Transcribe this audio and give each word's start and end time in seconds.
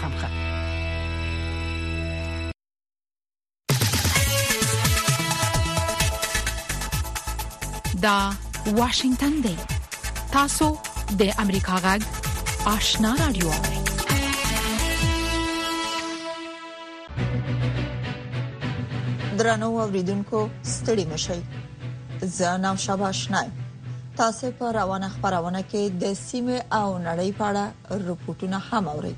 ماښام 0.00 0.14
ښه 0.20 0.28
دا 8.04 8.18
واشنگتن 8.80 9.34
دی 9.44 9.56
تاسو 10.36 10.66
د 11.20 11.22
امریکا 11.44 11.74
غږ 11.84 12.00
آشنا 12.74 13.10
رادیو 13.22 13.50
درنو 19.38 19.68
اوریدونکو 19.82 20.38
ستړي 20.74 21.04
مشي 21.12 21.40
زه 22.36 22.48
نام 22.64 22.76
شابه 22.84 23.04
آشنا 23.12 23.42
تاسو 24.20 24.46
په 24.58 24.66
روانه 24.78 25.08
خبرونه 25.14 25.60
کې 25.70 25.82
د 26.02 26.14
سیمه 26.28 26.56
او 26.80 26.88
نړۍ 27.08 27.28
په 27.38 27.44
اړه 27.50 27.64
رپورټونه 28.08 28.56
هم 28.68 28.84
اورئ 28.94 29.14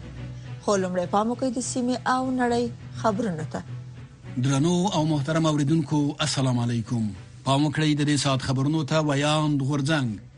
خو 0.64 0.74
لمړی 0.82 1.06
پام 1.14 1.26
وکړئ 1.30 1.50
د 1.54 1.62
سیمې 1.68 1.96
او 2.14 2.22
نړۍ 2.40 2.64
خبرونو 2.98 3.46
ته 3.54 4.40
درنو 4.46 4.74
او 4.98 5.06
محترم 5.14 5.46
اوریدونکو 5.50 6.00
السلام 6.26 6.58
علیکم 6.64 7.08
پام 7.48 7.64
وکړئ 7.66 7.90
د 8.00 8.08
دې 8.10 8.20
سات 8.24 8.44
خبرونو 8.50 8.82
ته 8.92 9.08
ویاند 9.08 9.64
غورځنګ 9.70 10.30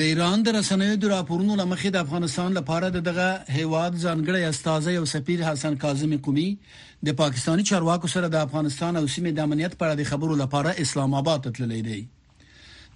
د 0.00 0.10
ایران 0.10 0.44
د 0.44 0.54
رسنیو 0.56 0.98
د 1.04 1.10
راپورونو 1.14 1.56
لمخې 1.60 1.94
د 1.96 2.06
افغانستان 2.06 2.54
لپاره 2.58 2.90
دغه 3.08 3.26
هیواد 3.56 3.98
ځانګړی 4.04 4.54
استاد 4.54 4.88
یو 4.96 5.04
سفیر 5.14 5.44
حسن 5.50 5.78
کاظم 5.86 6.14
قومي 6.28 6.46
د 7.10 7.18
پاکستانی 7.22 7.68
چارواکو 7.72 8.12
سره 8.16 8.32
د 8.36 8.46
افغانستان 8.48 9.02
او 9.02 9.06
سیمې 9.16 9.38
د 9.38 9.48
امنیت 9.48 9.78
په 9.78 9.88
اړه 9.88 10.02
د 10.02 10.12
خبرو 10.14 10.40
لپاره 10.44 10.78
اسلام 10.86 11.16
آباد 11.22 11.44
ته 11.48 11.58
تللی 11.60 11.82
دی 11.90 12.00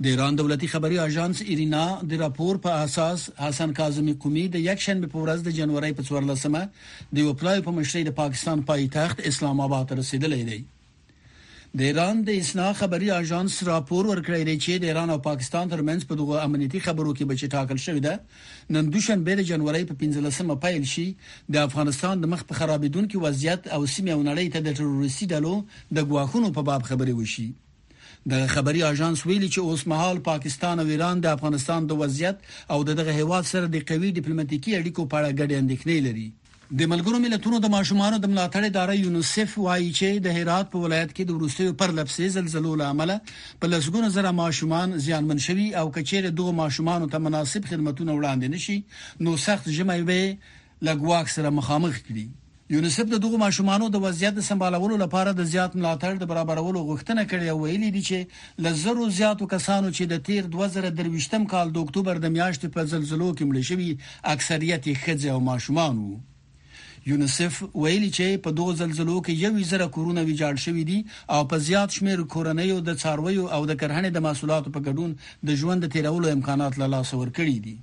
د 0.02 0.06
ایران 0.06 0.36
دولتي 0.38 0.66
خبري 0.72 0.98
اژانس 1.04 1.40
ایرینا 1.44 1.84
د 2.10 2.20
راپور 2.24 2.56
په 2.66 2.70
اساس 2.86 3.24
حسن 3.44 3.72
کاظمی 3.78 4.12
قومي 4.24 4.44
د 4.56 4.62
یک 4.68 4.80
شنبه 4.86 5.08
په 5.14 5.18
ورځ 5.22 5.38
د 5.46 5.56
جنوري 5.58 5.90
په 5.98 6.02
14مه 6.10 6.62
د 7.14 7.22
یو 7.24 7.32
پلاوی 7.40 7.62
په 7.66 7.72
مشرۍ 7.80 8.02
د 8.10 8.14
پاکستان 8.20 8.62
پایتخت 8.70 9.18
اسلام 9.32 9.60
آباد 9.66 9.90
رسیدلی 10.02 10.40
دی 10.52 10.60
د 11.78 11.80
ایران 11.88 12.16
د 12.30 12.40
اسنا 12.44 12.66
خبري 12.84 13.10
اژانس 13.20 13.54
راپور 13.72 14.02
ورکړی 14.14 14.42
دی 14.48 14.56
چې 14.64 14.72
د 14.84 14.94
ایران 14.94 15.08
او 15.16 15.20
پاکستان 15.28 15.64
ترمنځ 15.76 16.00
په 16.10 16.14
دغه 16.24 16.44
امنیتي 16.50 16.80
خبرو 16.88 17.14
کې 17.14 17.24
بچی 17.34 17.46
ټاکل 17.58 17.78
شوې 17.88 18.08
ده 18.08 18.74
نن 18.76 18.90
دوشنبه 18.96 19.34
د 19.44 19.48
جنوري 19.52 19.84
په 19.92 19.98
15مه 20.08 20.56
پیل 20.66 20.86
شي 20.96 21.08
د 21.56 21.64
افغانستان 21.68 22.20
د 22.28 22.36
مخ 22.36 22.44
په 22.50 22.60
خرابېدونکو 22.64 23.26
وضعیت 23.28 23.68
او 23.78 23.86
سیمه 23.96 24.16
نړۍ 24.28 24.46
ته 24.58 24.66
د 24.68 24.78
تروریستي 24.82 25.30
ډلو 25.36 25.56
د 25.62 25.96
ګواښونو 26.02 26.58
په 26.60 26.70
باب 26.72 26.92
خبري 26.92 27.22
وشي 27.22 27.48
د 28.32 28.38
خبري 28.52 28.80
اژانس 28.86 29.20
ویلي 29.28 29.46
چې 29.52 29.60
اوس 29.68 29.82
مهال 29.90 30.18
پاکستان 30.28 30.80
او 30.82 30.86
ایران 30.94 31.20
د 31.26 31.34
افغانستان 31.36 31.86
د 31.90 31.98
وضعیت 32.00 32.42
او 32.74 32.78
دغه 32.88 33.12
هیواد 33.18 33.46
سره 33.52 33.70
د 33.74 33.84
قوي 33.90 34.08
ډیپلوماټیکي 34.18 34.72
اړیکو 34.80 35.06
په 35.12 35.18
اړه 35.20 35.36
ګډې 35.38 35.54
اندېښنې 35.62 35.98
لري 36.06 36.26
د 36.80 36.90
ملګرو 36.92 37.20
ملتونو 37.24 37.60
د 37.64 37.70
ماشومان 37.74 38.16
د 38.24 38.30
ملاتړ 38.32 38.62
ادارې 38.68 39.04
یونیسف 39.04 39.54
وایي 39.66 39.86
چې 39.98 40.20
د 40.26 40.36
هرات 40.38 40.66
په 40.74 40.82
ولایت 40.86 41.14
کې 41.16 41.24
د 41.28 41.38
روسي 41.44 41.68
پر 41.82 41.94
لپسې 42.00 42.34
زلزلو 42.36 42.72
لامل 42.82 43.12
په 43.62 43.70
لسګونو 43.76 44.10
زره 44.16 44.32
ماشومان 44.42 44.92
زیانمن 45.06 45.40
شوي 45.46 45.68
او 45.82 45.86
کچېره 45.96 46.34
دوه 46.42 46.56
ماشومان 46.62 47.08
ته 47.14 47.22
مناسب 47.28 47.70
خدماتونه 47.72 48.18
وړاندې 48.18 48.52
نشي 48.56 48.78
نو 49.26 49.38
سخت 49.46 49.72
ژمي 49.78 49.98
وي 50.10 50.22
لګواک 50.90 51.34
سره 51.36 51.54
مخامخ 51.60 52.02
کړي 52.10 52.26
یونیسف 52.72 53.04
د 53.10 53.20
دغو 53.24 53.38
ماشومانو 53.40 53.86
د 53.92 54.00
وضعیت 54.04 54.38
سمبالولو 54.46 54.96
لپاره 55.02 55.30
د 55.36 55.44
زیات 55.52 55.76
ملاتړ 55.76 56.18
د 56.22 56.26
برابرولو 56.32 56.80
غوښتنه 56.88 57.22
کړې 57.30 57.46
او 57.52 57.60
ویلي 57.62 57.90
دي 57.94 58.02
چې 58.08 58.64
لزرو 58.66 59.06
زیاتو 59.18 59.46
کسانو 59.52 59.92
چې 59.98 60.10
د 60.10 60.18
تیر 60.26 60.50
2023م 60.56 61.46
کال 61.54 61.72
د 61.78 61.86
اکتوبر 61.88 62.20
د 62.26 62.34
میاشتې 62.34 62.74
په 62.76 62.84
زلزلو 62.92 63.30
کې 63.30 63.48
مړ 63.48 63.64
شوی 63.70 63.88
اکثریت 64.34 64.90
یې 64.90 65.04
خځې 65.04 65.28
او 65.36 65.40
ماشومان 65.48 65.96
وو 66.02 66.18
یونیسف 67.14 67.62
ویلي 67.64 68.12
چې 68.18 68.44
په 68.48 68.54
دوه 68.60 68.76
زلزلو 68.84 69.16
کې 69.18 69.42
یو 69.46 69.54
وزره 69.60 69.88
کورونا 69.98 70.26
ویجاړ 70.30 70.64
شوې 70.68 70.84
دي 70.92 70.98
او 71.36 71.40
په 71.54 71.64
زیات 71.70 71.98
شمیر 72.00 72.26
کورنیو 72.38 72.78
د 72.92 73.00
څارویو 73.02 73.48
او 73.56 73.64
د 73.72 73.80
کرهنې 73.82 74.14
د 74.18 74.26
محصولاتو 74.30 74.76
په 74.78 74.86
ګډون 74.86 75.36
د 75.52 75.60
ژوند 75.64 75.92
تیرولو 75.96 76.36
امکانات 76.38 76.82
له 76.84 76.94
لاس 76.96 77.14
ورکړي 77.20 77.56
دي 77.68 77.78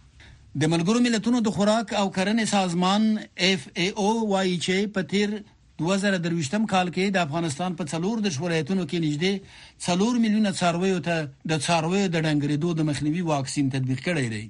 د 0.61 0.69
ملګرو 0.71 0.99
ملتونو 1.05 1.39
د 1.45 1.51
خوراک 1.55 1.89
او 2.01 2.05
کرنې 2.17 2.43
سازمان 2.49 3.07
اف 3.47 3.63
ای 3.77 3.87
او 4.03 4.11
وايي 4.27 4.53
چې 4.65 4.85
په 4.97 5.01
تیر 5.13 5.33
2023م 5.81 6.67
کال 6.73 6.91
کې 6.95 7.07
د 7.15 7.25
افغانستان 7.27 7.75
په 7.81 7.89
څلور 7.93 8.21
د 8.27 8.31
شورایتونو 8.35 8.85
کې 8.91 9.01
نږدې 9.05 9.33
څلور 9.87 10.21
میلیونه 10.27 10.51
څارویو 10.59 11.01
ته 11.09 11.27
د 11.53 11.61
څارویو 11.65 12.11
د 12.13 12.23
ډنګریدو 12.27 12.71
د 12.79 12.87
مخنیوي 12.91 13.25
واکسین 13.31 13.73
تطبیق 13.75 14.05
کړی 14.07 14.31
دی 14.35 14.43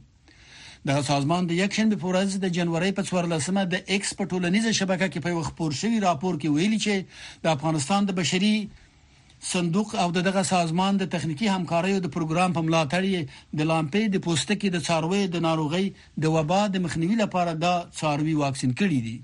د 0.89 1.03
سازمان 1.11 1.49
د 1.51 1.57
یک 1.63 1.77
شنبه 1.81 2.01
پورز 2.05 2.37
د 2.47 2.53
جنوري 2.59 2.91
په 3.01 3.07
14مه 3.13 3.65
د 3.75 3.81
ایکس 3.95 4.13
په 4.19 4.29
ټولنیزه 4.33 4.75
شبکه 4.81 5.09
کې 5.15 5.27
په 5.29 5.49
خبر 5.49 5.79
شوی 5.83 6.03
راپور 6.07 6.37
کې 6.41 6.57
ویلي 6.59 6.79
چې 6.85 7.45
د 7.47 7.55
افغانستان 7.55 8.11
د 8.11 8.19
بشري 8.21 8.55
صندوق 9.51 9.89
او 10.03 10.11
دغه 10.11 10.41
سازمان 10.49 10.97
د 10.99 11.07
تخنیکی 11.15 11.49
همکاریو 11.55 11.99
د 12.05 12.11
پروګرام 12.15 12.55
په 12.55 12.61
ملاتړ 12.69 13.57
د 13.59 13.67
لامپې 13.71 14.03
د 14.13 14.23
پوستکي 14.27 14.71
د 14.75 14.83
څاروي 14.87 15.21
د 15.35 15.43
ناروغي 15.47 15.85
د 16.25 16.35
وبا 16.35 16.61
د 16.75 16.83
مخنیوي 16.87 17.17
لپاره 17.23 17.53
د 17.65 17.75
څاروي 17.99 18.35
واکسین 18.41 18.73
کړی 18.79 18.99
دی 19.07 19.15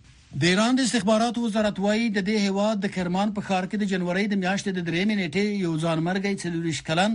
د 0.44 0.52
ایران 0.54 0.78
د 0.80 0.88
استخباراتو 0.90 1.46
وزارت 1.46 1.82
وایي 1.86 2.06
د 2.16 2.20
دې 2.32 2.38
هواد 2.50 2.78
د 2.84 2.94
کرمان 2.98 3.34
په 3.38 3.48
ښار 3.48 3.64
کې 3.70 3.78
د 3.80 3.84
جنوري 3.94 4.26
د 4.34 4.42
میاشتې 4.44 4.72
د 4.76 4.80
درېمې 4.88 5.16
نیټې 5.22 5.46
یو 5.66 5.74
ځانمرګي 5.84 6.34
چې 6.42 6.48
د 6.52 6.56
20 6.70 6.84
کلن 6.88 7.12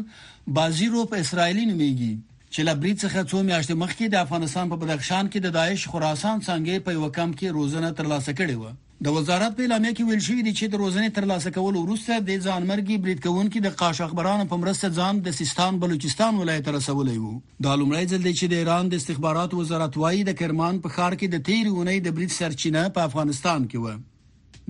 بازیرو 0.60 1.02
په 1.12 1.22
اسرایلی 1.24 1.64
نومېږي 1.70 2.12
چې 2.54 2.62
لبري 2.68 2.90
څخه 3.02 3.28
څو 3.30 3.38
میاشتې 3.48 3.74
مخکې 3.82 4.08
د 4.10 4.18
افغانستان 4.26 4.68
په 4.72 4.76
بدخشان 4.82 5.28
کې 5.30 5.40
د 5.46 5.54
داعش 5.58 5.86
خراسان 5.94 6.42
څنګه 6.48 6.84
په 6.88 6.96
یو 6.98 7.08
کم 7.18 7.30
کې 7.38 7.54
روزنه 7.58 7.90
ترلاسه 8.00 8.34
کړې 8.40 8.56
و 8.62 8.76
د 9.06 9.14
وزارت 9.16 9.56
په 9.56 9.64
اعلامیه 9.64 9.94
کې 9.94 10.06
ویل 10.10 10.22
شوی 10.26 10.42
دی 10.44 10.52
چې 10.58 10.72
د 10.74 10.80
روزنې 10.82 11.16
ترلاسه 11.16 11.50
کولو 11.56 11.82
وروسته 11.86 12.20
د 12.28 12.30
ځانمرګي 12.46 12.96
بریټکونکو 13.06 13.62
د 13.66 13.74
قاش 13.82 14.00
اخبارانو 14.06 14.46
په 14.52 14.60
مرسته 14.62 14.94
ځان 14.98 15.20
د 15.28 15.36
سیستان 15.40 15.80
بلوچستان 15.84 16.40
ولایت 16.44 16.70
رسولې 16.74 17.18
وو 17.24 17.66
د 17.66 17.78
لومړي 17.80 18.04
ځل 18.14 18.26
چې 18.32 18.52
د 18.54 18.62
ایران 18.64 18.90
د 18.94 19.00
استخبارات 19.02 19.58
وزارت 19.60 20.00
وایي 20.04 20.24
د 20.30 20.38
کرمان 20.42 20.80
په 20.86 20.98
خار 20.98 21.18
کې 21.20 21.26
د 21.36 21.44
تیرې 21.48 21.78
اونۍ 21.78 22.00
د 22.08 22.16
بریټ 22.20 22.36
سرچینه 22.40 22.84
په 22.98 23.10
افغانستان 23.10 23.68
کې 23.70 23.82
و 23.82 24.14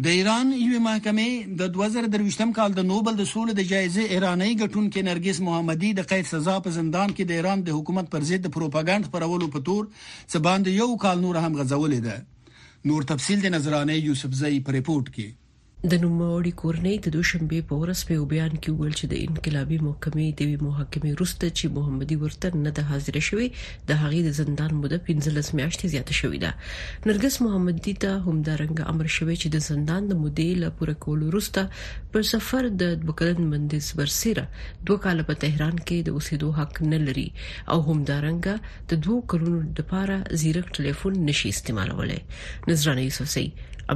د 0.04 0.08
ایران 0.14 0.48
یو 0.54 0.78
محکمې 0.86 1.28
د 1.60 1.68
2023م 1.76 2.50
کال 2.56 2.74
د 2.78 2.82
نوبل 2.88 3.14
د 3.20 3.28
سولې 3.28 3.54
د 3.60 3.64
جایزې 3.70 4.02
ایرانی 4.16 4.48
ګټونکو 4.62 5.04
نرګس 5.06 5.38
محمدي 5.46 5.92
د 6.00 6.06
قید 6.10 6.28
سزا 6.32 6.56
په 6.66 6.72
زندان 6.74 7.14
کې 7.16 7.24
د 7.30 7.36
ایران 7.38 7.62
د 7.68 7.76
حکومت 7.78 8.10
پر 8.16 8.26
ضد 8.32 8.50
پروپاګاندا 8.56 9.10
پرولو 9.14 9.48
په 9.56 9.64
تور 9.70 9.88
څه 9.88 10.44
باندې 10.48 10.74
یو 10.82 10.90
کال 11.06 11.24
نور 11.24 11.40
هم 11.44 11.52
غزولې 11.62 12.04
ده 12.08 12.92
نور 12.92 13.08
تفصيل 13.14 13.42
د 13.46 13.54
نظرانه 13.58 13.96
یوسف 14.10 14.38
زئی 14.44 14.60
په 14.68 14.76
ریپورت 14.78 15.08
کې 15.16 15.28
د 15.92 15.96
نوموړي 16.04 16.50
کورنۍ 16.62 16.94
د 17.02 17.06
دوشنبه 17.16 17.58
په 17.70 17.74
ورځ 17.82 17.98
په 18.08 18.14
بیان 18.32 18.52
کې 18.62 18.70
ویل 18.78 18.94
چې 19.00 19.06
د 19.12 19.14
انقلابي 19.26 19.76
محکمې 19.88 20.26
د 20.40 20.42
محکمې 20.68 21.10
وروسته 21.16 21.44
چې 21.58 21.64
محمدي 21.76 22.16
ورته 22.22 22.48
نه 22.64 22.70
د 22.78 22.86
حاضر 22.90 23.14
شوی 23.28 23.46
د 23.90 23.98
هغې 24.02 24.20
د 24.26 24.30
زندان 24.40 24.70
مده 24.82 24.96
15 25.08 25.50
میاشتې 25.58 25.86
زیاته 25.92 26.14
شوې 26.20 26.38
ده 26.44 26.50
نرګس 27.08 27.36
محمدي 27.44 27.94
ته 28.04 28.10
هم 28.26 28.36
د 28.48 28.58
رنګ 28.62 28.76
امر 28.92 29.08
شوی 29.16 29.36
چې 29.42 29.48
د 29.54 29.62
زندان 29.68 30.02
د 30.10 30.18
مودې 30.22 30.50
له 30.62 30.68
پوره 30.80 30.94
کولو 31.04 31.24
وروسته 31.30 31.60
پر 32.16 32.22
سفر 32.32 32.62
د 32.80 32.84
بوکلن 33.10 33.40
مندس 33.52 33.86
ورسره 34.00 34.44
دوه 34.90 34.98
کال 35.04 35.18
په 35.28 35.34
تهران 35.44 35.76
کې 35.86 35.98
د 36.08 36.16
اوسېدو 36.16 36.48
حق 36.58 36.74
نه 36.94 36.98
لري 37.06 37.28
او 37.72 37.78
همدارنګه 37.90 38.54
د 38.94 39.04
دوه 39.08 39.18
کلونو 39.34 39.58
لپاره 39.82 40.16
زیرک 40.42 40.66
ټلیفون 40.80 41.12
نشي 41.30 41.48
استعمالولای 41.58 42.18
نذرانه 42.72 43.06
یوسفزی 43.08 43.46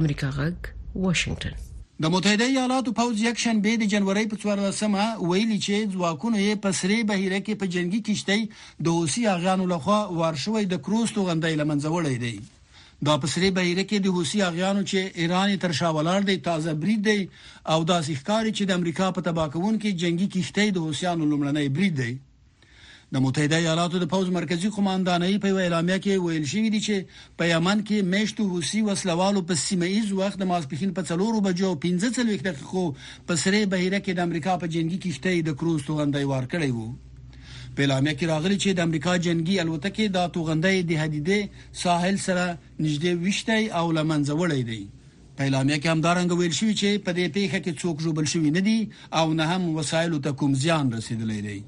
امریکا 0.01 0.29
غږ 0.39 1.05
واشنگتن 1.07 1.59
د 2.03 2.09
متحده 2.11 2.45
ایالاتو 2.51 2.91
پوز 2.97 3.19
یک 3.23 3.39
شنبه 3.41 3.71
د 3.79 3.87
جنوري 3.89 4.21
په 4.29 4.37
14مه 4.43 5.03
ویلي 5.31 5.57
چې 5.65 5.89
ځواکونه 5.95 6.37
یې 6.43 6.55
په 6.63 6.77
سری 6.77 6.95
بهیره 7.11 7.39
کې 7.47 7.57
په 7.63 7.67
جنگي 7.75 7.99
کشتۍ 8.07 8.45
د 8.87 8.95
حوثي 8.95 9.25
اغیانو 9.33 9.67
لخوا 9.73 9.97
ورشوې 10.21 10.63
د 10.71 10.79
کروز 10.87 11.13
توغندې 11.17 11.59
لمنځوړې 11.59 12.17
دي 12.23 13.05
دا 13.09 13.19
په 13.25 13.31
سری 13.35 13.51
بهیره 13.59 13.85
کې 13.89 13.99
د 14.05 14.15
حوثي 14.17 14.41
اغیانو 14.47 14.83
چې 14.89 15.21
ایران 15.23 15.53
تر 15.65 15.77
شاولار 15.81 16.27
دی 16.31 16.37
تازه 16.49 16.75
برید 16.85 17.05
دی 17.09 17.19
او 17.21 17.79
داسې 17.91 18.11
ښکاری 18.23 18.57
چې 18.57 18.63
د 18.69 18.81
امریکا 18.81 19.11
په 19.17 19.27
تباکون 19.29 19.79
کې 19.79 19.99
جنگي 20.05 20.27
کشتۍ 20.37 20.67
د 20.73 20.85
حوثیانو 20.87 21.29
لمړنۍ 21.31 21.67
برید 21.77 22.01
دی 22.03 22.11
د 23.15 23.19
متحده 23.23 23.57
ایالاتو 23.61 23.99
د 24.01 24.05
پوز 24.11 24.27
مرکزی 24.33 24.69
قوماندانۍ 24.73 25.33
په 25.45 25.55
اعلامیه 25.63 25.95
کې 26.03 26.25
ویل 26.25 26.43
شوی 26.51 26.69
دی 26.75 26.79
چې 26.83 27.31
په 27.39 27.47
یمن 27.49 27.79
کې 27.87 28.05
مشتو 28.11 28.43
حوسی 28.51 28.83
وسلوالو 28.89 29.41
په 29.49 29.57
سیمه 29.63 29.89
ایز 29.95 30.13
وخت 30.19 30.37
د 30.43 30.47
ماسپخین 30.51 30.93
په 30.99 31.09
څلورو 31.09 31.41
بجو 31.47 31.71
15 31.85 32.13
څلويخ 32.19 32.45
دقیقو 32.45 32.83
په 33.31 33.41
سره 33.41 33.59
بهیره 33.73 33.99
کې 34.05 34.19
د 34.19 34.23
امریکا 34.27 34.53
په 34.61 34.71
جنگي 34.75 34.99
کشته 35.07 35.33
د 35.49 35.57
کروز 35.63 35.81
توغندې 35.87 36.29
وار 36.31 36.47
کړی 36.53 36.71
وو 36.77 36.87
په 37.33 37.87
اعلامیه 37.87 38.15
کې 38.21 38.31
راغلي 38.33 38.57
چې 38.63 38.79
د 38.79 38.87
امریکا 38.89 39.17
جنگي 39.27 39.59
الوتکې 39.65 40.15
د 40.15 40.31
توغندې 40.39 40.89
د 40.93 41.03
حدیدې 41.03 41.75
ساحل 41.83 42.21
سره 42.27 42.47
نږدې 42.53 43.19
وشتي 43.27 43.59
او 43.81 43.85
لمنځه 43.97 44.39
وړې 44.39 44.61
دي 44.69 45.35
په 45.41 45.49
اعلامیه 45.49 45.81
کې 45.81 45.91
همدارنګ 45.93 46.31
ویل 46.41 46.57
شوی 46.61 46.71
چې 46.81 47.03
په 47.09 47.17
دې 47.19 47.35
پیښه 47.39 47.59
کې 47.67 47.85
څوک 47.85 48.05
ژوبل 48.07 48.31
شوی 48.35 48.55
نه 48.59 48.65
دي 48.71 48.79
او 49.23 49.27
نه 49.41 49.51
هم 49.53 49.69
وسایل 49.81 50.19
ته 50.29 50.39
کوم 50.43 50.57
زیان 50.65 50.95
رسیدلی 50.99 51.39
دی 51.51 51.59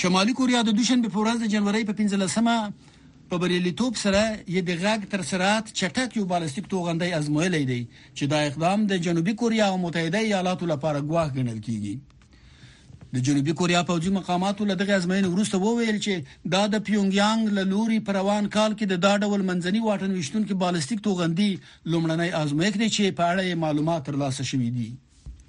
شمالي 0.00 0.32
کوریا 0.38 0.58
د 0.66 0.74
دوشنبه 0.78 1.08
په 1.12 1.22
ورځ 1.22 1.38
د 1.42 1.46
جنوري 1.52 1.78
په 1.86 1.94
15مه 2.00 2.90
په 3.30 3.38
بریالیتوب 3.44 3.96
سره 4.02 4.18
یې 4.24 4.66
د 4.66 4.76
غاګ 4.82 5.06
تر 5.14 5.24
سرعت 5.30 5.72
چټک 5.80 6.12
یو 6.18 6.26
بالستیک 6.32 6.68
توغندې 6.74 7.16
ازمویلې 7.20 7.62
دی 7.70 7.78
چې 8.18 8.28
دا 8.32 8.42
اقدام 8.50 8.84
د 8.92 9.00
جنوبي 9.06 9.34
کوریا 9.40 9.66
او 9.72 9.80
متحده 9.86 10.20
ایالاتو 10.28 10.68
لپاره 10.72 11.02
ګواښ 11.08 11.32
ګڼل 11.38 11.58
کیږي 11.64 13.10
د 13.16 13.24
جنوبي 13.30 13.56
کوریا 13.62 13.82
پوځي 13.90 14.14
مقاماتو 14.18 14.68
له 14.70 14.78
دغه 14.84 14.96
ازموینې 14.98 15.34
وروسته 15.34 15.60
وویل 15.66 16.00
چې 16.06 16.48
دا 16.54 16.62
د 16.76 16.86
پیونګیانګ 16.90 17.58
له 17.58 17.66
لوري 17.72 17.98
پروان 18.10 18.48
کال 18.58 18.78
کې 18.78 18.92
د 18.94 19.02
دا 19.08 19.12
ډول 19.26 19.44
منځني 19.50 19.84
واټن 19.88 20.16
وشتون 20.20 20.48
کې 20.48 20.62
بالستیک 20.64 21.04
توغندې 21.10 21.92
لومړنۍ 21.92 22.32
ازمویښت 22.44 22.80
دی 22.84 22.88
چې 22.98 23.18
په 23.20 23.34
اړه 23.34 23.62
معلومات 23.66 24.08
ترلاسه 24.12 24.48
شوې 24.52 24.72
دي 24.78 24.90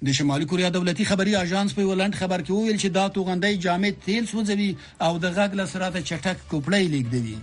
د 0.08 0.12
شمالي 0.16 0.46
کوریا 0.50 0.68
دولتي 0.74 1.04
خبري 1.08 1.32
اژانس 1.38 1.72
په 1.78 1.84
ولند 1.86 2.14
خبر 2.18 2.42
کې 2.44 2.58
ویل 2.58 2.76
چې 2.82 2.92
دا 2.92 3.00
توغندۍ 3.16 3.56
جامد 3.64 3.96
تیل 4.04 4.28
سوځوي 4.30 4.68
او 5.08 5.16
د 5.24 5.32
غږ 5.38 5.58
له 5.58 5.66
سره 5.72 5.88
ته 5.96 6.04
چټک 6.10 6.38
کوپړې 6.52 6.86
لیکدوي 6.94 7.34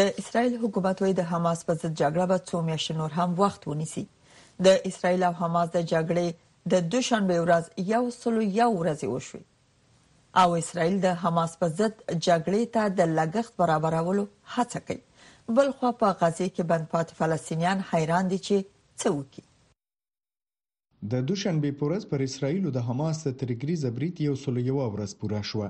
د 0.00 0.20
اسرایل 0.24 0.58
حکومت 0.64 1.04
وایي 1.04 1.16
د 1.20 1.30
حماس 1.34 1.64
په 1.70 1.78
ضد 1.84 1.92
جګړه 1.92 2.26
به 2.34 2.40
څو 2.50 2.64
میاشتې 2.72 3.00
نور 3.04 3.16
هم 3.20 3.38
وخت 3.44 3.70
ونیسي 3.72 4.04
د 4.70 4.76
اسرایل 4.92 5.26
او 5.30 5.32
حماس 5.44 5.72
د 5.78 5.88
جګړې 5.94 6.76
د 6.76 6.92
دوشنبه 6.98 7.40
ورځ 7.48 7.94
یو 7.94 8.04
سلو 8.20 8.46
یو 8.60 8.70
ورځ 8.72 9.00
وشوي 9.14 9.44
او 10.40 10.52
اسرائیل 10.62 10.94
د 11.02 11.14
حماس 11.22 11.54
په 11.62 11.68
ضد 11.78 11.96
جګړې 12.26 12.68
ته 12.74 12.92
د 12.98 13.10
لګښت 13.16 13.56
برابرولو 13.62 14.22
هڅه 14.56 14.80
کوي 14.88 15.02
بل 15.56 15.70
خو 15.78 15.90
په 16.02 16.12
غزه 16.20 16.46
کې 16.54 16.66
بند 16.70 16.86
پات 16.94 17.12
فلسطینیان 17.20 17.82
حیران 17.90 18.30
دي 18.32 18.38
چې 18.46 18.66
څه 19.00 19.06
وکړي 19.18 19.44
د 21.12 21.24
دوشنبه 21.28 21.74
پورز 21.80 22.04
پر 22.12 22.24
اسرائیل 22.28 22.70
د 22.76 22.86
حماس 22.88 23.20
د 23.28 23.36
ترګری 23.42 23.74
زبریت 23.84 24.24
یو 24.28 24.34
سل 24.44 24.56
یو 24.70 24.76
ورځ 24.94 25.10
پوره 25.22 25.42
شو 25.50 25.68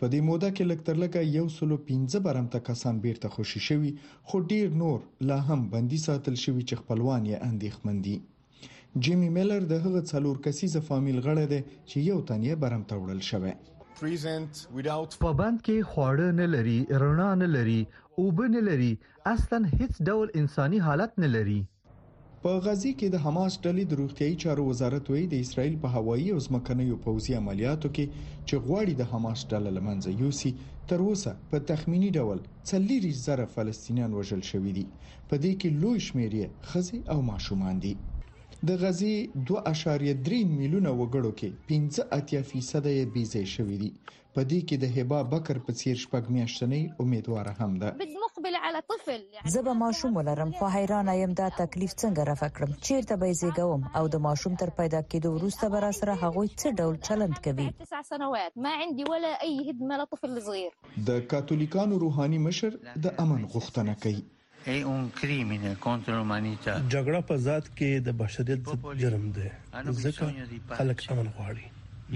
په 0.05 0.09
دې 0.13 0.19
موده 0.29 0.49
کې 0.55 0.65
لږ 0.71 0.81
تر 0.87 0.97
لږه 1.03 1.21
115 1.41 2.21
برمته 2.27 2.59
کسان 2.69 2.95
بیرته 3.05 3.29
خوشی 3.35 3.61
شوي 3.69 3.91
خو 4.31 4.37
ډیر 4.53 4.73
نور 4.81 4.99
لا 5.31 5.37
هم 5.51 5.61
بندي 5.75 5.99
ساتل 6.05 6.39
شوي 6.45 6.63
چې 6.71 6.79
خپلوان 6.81 7.29
یې 7.31 7.43
اندېښمن 7.51 7.97
دي 8.07 9.05
جيمي 9.07 9.29
میلر 9.37 9.69
د 9.73 9.85
هغه 9.85 10.01
څلور 10.13 10.41
کسیزه 10.47 10.83
فامیل 10.89 11.19
غړی 11.27 11.47
دی 11.53 11.61
چې 11.91 11.97
یو 12.11 12.19
تن 12.31 12.41
یې 12.49 12.55
برمته 12.63 12.95
وړل 13.01 13.23
شوی 13.31 13.55
په 15.27 15.31
بند 15.41 15.59
کې 15.67 15.77
خواړه 15.91 16.29
نه 16.41 16.47
لري 16.57 16.79
رڼا 17.05 17.31
نه 17.45 17.49
لري 17.57 17.81
اوبه 18.21 18.47
نه 18.57 18.61
لري 18.71 18.93
اصلا 19.35 19.59
هیڅ 19.77 19.93
ډول 20.09 20.27
انساني 20.41 20.79
حالت 20.89 21.13
نه 21.25 21.29
لري 21.37 21.61
په 22.45 22.53
غزي 22.67 22.91
کې 23.01 23.09
د 23.11 23.19
حماس 23.25 23.57
ډلې 23.65 23.83
د 23.91 23.99
روغتیايي 23.99 24.37
چارو 24.45 24.63
وزارت 24.69 25.11
وایي 25.11 25.27
د 25.33 25.43
اسرایل 25.45 25.75
په 25.83 25.89
هوایي 25.97 26.25
او 26.37 26.39
ځمکنیو 26.47 26.97
پوځي 27.05 27.35
عملیاتو 27.41 27.91
کې 27.99 28.23
چې 28.49 28.63
غواړي 28.67 28.95
د 29.01 29.09
حماس 29.13 29.41
ډله 29.53 29.71
لمنځه 29.77 30.11
یوسي 30.23 30.51
تر 30.93 30.99
اوسه 31.09 31.33
په 31.53 31.61
تخمینی 31.71 32.09
ډول 32.19 32.39
څلوري 32.71 33.13
زره 33.27 33.47
فلسطینیان 33.55 34.11
وژل 34.19 34.43
شوي 34.51 34.73
دي 34.79 34.85
په 35.29 35.35
دې 35.43 35.53
کې 35.61 35.69
لوی 35.83 35.99
شمېر 36.09 36.33
یې 36.41 36.47
خزي 36.73 37.01
او 37.15 37.19
ماشومان 37.33 37.77
دي 37.85 37.95
د 38.71 38.83
غزي 38.83 39.15
2.3 39.53 40.43
میلیونه 40.63 40.91
وګړو 40.97 41.31
کې 41.43 41.49
15% 41.71 42.91
یې 42.97 43.05
بيزې 43.15 43.43
شوې 43.55 43.77
دي 43.83 43.91
په 44.35 44.41
دې 44.51 44.61
کې 44.69 44.77
د 44.83 44.87
هبا 44.97 45.21
بکر 45.35 45.57
په 45.67 45.79
څیر 45.81 45.97
شپږ 46.07 46.35
میاشتنۍ 46.39 46.83
امیدوار 47.05 47.55
هم 47.61 47.73
ده 47.83 47.91
اقبل 48.45 48.57
على 48.57 48.81
طفل 48.89 49.21
يعني 49.33 49.51
زه 49.51 49.61
به 49.61 49.73
ماشوم 49.73 50.17
ولرم 50.17 50.51
خو 50.53 50.67
حیران 50.67 51.09
یم 51.09 51.33
دا 51.33 51.49
تکلیف 51.49 51.93
څنګه 51.93 52.19
رفع 52.31 52.49
کړم 52.49 52.71
چیرته 52.87 53.17
به 53.21 53.33
زیږوم 53.33 53.83
او 53.97 54.05
د 54.09 54.17
ماشوم 54.27 54.55
تر 54.61 54.71
پیدا 54.79 55.01
کېدو 55.11 55.29
وروسته 55.37 55.65
به 55.73 55.81
را 55.81 55.93
سره 56.01 56.13
هغه 56.23 56.43
څه 56.61 56.67
ډول 56.81 56.97
چلند 57.07 57.37
کوي 57.45 57.69
9 57.81 58.03
سنوات 58.11 58.53
ما 58.63 58.73
عندي 58.83 59.05
ولا 59.11 59.29
اي 59.45 59.53
هدمه 59.71 59.95
لطفل 60.01 60.41
صغير 60.47 60.71
د 61.09 61.27
کاتولیکانو 61.31 61.99
روحاني 61.99 62.39
مشر 62.39 62.71
د 63.05 63.15
امن 63.19 63.47
غوښتنه 63.53 63.95
کوي 64.03 64.25
جګړه 66.95 67.21
په 67.29 67.37
ذات 67.47 67.65
کې 67.77 67.89
د 68.09 68.19
بشریت 68.25 68.61
ضد 68.73 68.99
جرم 69.05 69.25
دی 69.37 69.49
ځکه 70.05 70.27
خلک 70.77 71.09
امن 71.11 71.29
غواړي 71.37 71.67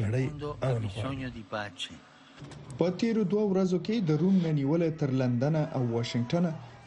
نړۍ 0.03 0.25
امن 0.69 0.85
غواړي 0.97 1.97
په 2.79 2.87
تیرو 3.01 3.23
دوه 3.33 3.45
ورځو 3.53 3.79
کې 3.87 3.95
د 4.09 4.11
روم 4.23 4.37
نه 4.45 4.51
نیولې 4.59 4.91
تر 5.01 5.11
لندن 5.21 5.55
او 5.77 5.83
واشنگټن 5.95 6.45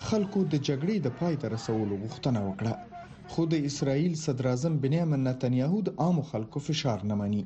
خلکو 0.07 0.39
د 0.51 0.53
جګړې 0.67 0.95
د 1.01 1.07
پای 1.19 1.33
ته 1.41 1.45
رسولو 1.55 1.93
غوښتنه 2.03 2.39
وکړه 2.47 2.73
خو 3.31 3.41
د 3.51 3.53
اسرایل 3.69 4.13
صدر 4.25 4.45
اعظم 4.51 4.73
بنیامین 4.83 5.21
نتنیاهو 5.29 5.77
د 5.83 5.89
عام 6.01 6.17
خلکو 6.31 6.57
فشار 6.67 6.99
نه 7.09 7.15
مني 7.19 7.43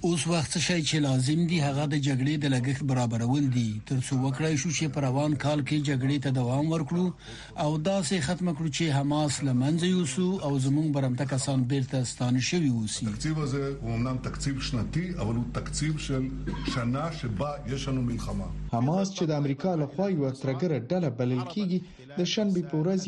اوس 0.00 0.26
وخت 0.26 0.58
شې 0.64 0.74
چې 0.88 0.98
لازم 1.04 1.40
دی 1.52 1.56
هغه 1.62 1.86
د 1.92 1.98
جګړې 2.06 2.34
د 2.42 2.50
لګښت 2.54 2.84
برابرول 2.90 3.44
دي 3.56 3.64
تر 3.90 3.98
څو 4.08 4.14
وکړای 4.24 4.54
شو 4.62 4.70
چې 4.76 4.92
پر 4.96 5.02
روان 5.06 5.32
کال 5.44 5.60
کې 5.68 5.86
جګړې 5.88 6.18
ته 6.24 6.30
دوام 6.38 6.66
ورکړو 6.74 7.06
او 7.64 7.70
دا 7.88 7.96
سه 8.08 8.20
ختم 8.26 8.50
کړو 8.56 8.70
چې 8.76 8.94
حماس 8.98 9.32
لمنځه 9.48 9.86
یوسو 9.96 10.26
او 10.46 10.52
زموږ 10.66 10.86
برمته 10.96 11.24
کسان 11.32 11.64
بیرته 11.72 12.04
ستانه 12.12 12.40
شوي 12.50 12.70
ووسی 12.74 13.06
تکتیب 13.10 13.38
הזה 13.44 13.64
הוא 13.82 13.92
אמנם 13.96 14.16
תקציב 14.26 14.60
שנתי 14.68 15.06
אבל 15.22 15.34
הוא 15.38 15.44
تکتیب 15.58 15.98
של 16.06 16.28
شنا 16.74 17.06
شبا 17.18 17.50
יש 17.72 17.88
לנו 17.88 18.02
מלחמה 18.12 18.46
حماس 18.76 19.08
چې 19.16 19.24
د 19.30 19.42
امریکا 19.42 19.74
له 19.82 19.86
خوا 19.94 20.06
یو 20.14 20.32
سترګره 20.40 20.76
ډله 20.90 21.08
بلل 21.18 21.42
کیږي 21.54 21.80
د 22.18 22.20
شنبه 22.32 22.62
په 22.70 22.76
ورځ 22.82 23.02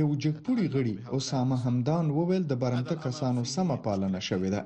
یو 0.00 0.08
جګپوري 0.24 0.66
غړي 0.74 0.94
اسامه 1.16 1.56
همدان 1.64 2.04
وویل 2.18 2.44
د 2.48 2.54
برمته 2.62 2.94
کسانو 3.06 3.42
سمه 3.54 3.76
پالنه 3.86 4.20
شوې 4.28 4.50
ده 4.54 4.60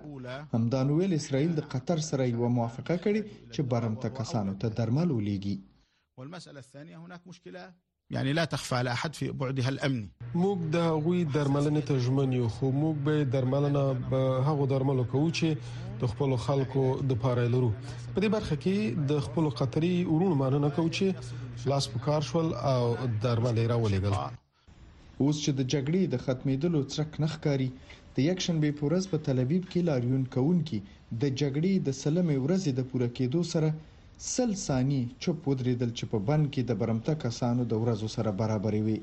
همدان 0.55 0.87
ویل 0.91 1.13
اسرائیل 1.21 1.53
د 1.57 1.61
قطر 1.73 1.99
سره 2.11 2.23
یو 2.35 2.45
موافقه 2.59 2.97
کړې 3.05 3.21
چې 3.55 3.61
برمته 3.71 4.09
کسانو 4.21 4.53
ته 4.61 4.67
درمل 4.79 5.09
ولېږي 5.13 5.55
والمسألة 6.19 6.61
الثانية 6.65 6.97
هناك 7.05 7.23
مشكلة 7.31 7.63
یعنی 8.11 8.33
لا 8.33 8.45
تخفى 8.47 8.75
على 8.75 8.91
احد 8.93 9.15
في 9.15 9.31
بعدها 9.33 9.69
الامني 9.69 10.09
موږ 10.41 10.59
د 10.73 10.77
هغوی 10.77 11.25
درملنې 11.35 11.83
ته 11.91 11.99
ژمن 12.07 12.33
یو 12.39 12.49
خو 12.57 12.69
موږ 12.81 12.97
به 13.07 13.23
درملنه 13.37 13.85
به 14.09 14.21
هغو 14.49 14.67
درملو 14.73 15.05
کوو 15.13 15.31
چې 15.39 16.01
د 16.03 16.11
خپل 16.13 16.35
خلکو 16.47 16.83
د 17.13 17.19
پاره 17.23 17.47
لرو 17.55 17.71
په 17.87 18.21
دې 18.25 18.29
برخه 18.37 18.57
کې 18.65 19.07
د 19.11 19.23
خپل 19.27 19.49
قطري 19.61 19.95
ورونو 20.11 20.39
ماننه 20.43 20.71
کوو 20.79 20.93
چې 20.97 21.71
لاس 21.73 21.89
په 21.95 22.05
کار 22.09 22.27
شول 22.31 22.53
او 22.75 22.83
درمل 23.23 23.63
یې 23.63 23.71
راولېګل 23.73 24.13
اوس 25.21 25.37
چې 25.45 25.51
د 25.59 25.61
جګړې 25.73 26.03
د 26.13 26.15
ختمېدلو 26.25 26.81
څرک 26.93 27.21
نخکاری 27.25 27.71
د 28.17 28.27
یک 28.29 28.41
شنبه 28.49 28.77
پورز 28.83 29.09
په 29.15 29.25
تل 29.27 29.39
ابیب 29.47 29.65
کې 29.73 29.87
لاریون 29.89 30.25
کوونکې 30.35 30.79
د 31.23 31.25
جګړې 31.41 31.73
د 31.87 31.89
سلمې 32.03 32.37
ورځې 32.45 32.71
د 32.75 32.81
پوره 32.91 33.09
کېدو 33.19 33.41
سره 33.53 33.73
سل 34.23 34.53
ثانیې 34.67 35.05
چوپ 35.21 35.47
ودرېدل 35.49 35.91
چې 35.99 36.05
په 36.11 36.19
بند 36.31 36.47
کې 36.53 36.63
د 36.67 36.73
برمته 36.83 37.15
کسانو 37.27 37.65
د 37.71 37.79
ورځو 37.85 38.09
سره 38.17 38.31
برابرې 38.45 38.83
وي 38.87 38.99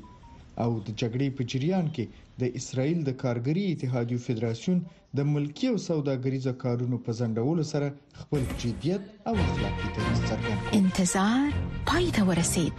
او 0.64 0.72
د 0.88 0.90
جګړې 1.02 1.28
په 1.38 1.44
جریان 1.54 1.88
کې 1.96 2.06
د 2.42 2.56
اسرایل 2.60 3.00
د 3.06 3.12
کارګری 3.24 3.64
اتحادیو 3.72 4.24
فدراسیون 4.26 4.80
د 5.20 5.28
ملکی 5.34 5.68
او 5.72 5.78
سوداګریزو 5.88 6.54
کارونو 6.64 6.98
په 7.08 7.12
ځنډولو 7.20 7.64
سره 7.74 7.88
خپل 8.22 8.42
جديت 8.64 9.04
او 9.32 9.34
اخلاقی 9.46 9.90
دریځ 9.96 10.20
څرګند 10.30 10.60
انتظار 10.80 11.52
پای 11.92 12.08
ته 12.20 12.26
ورسید 12.30 12.74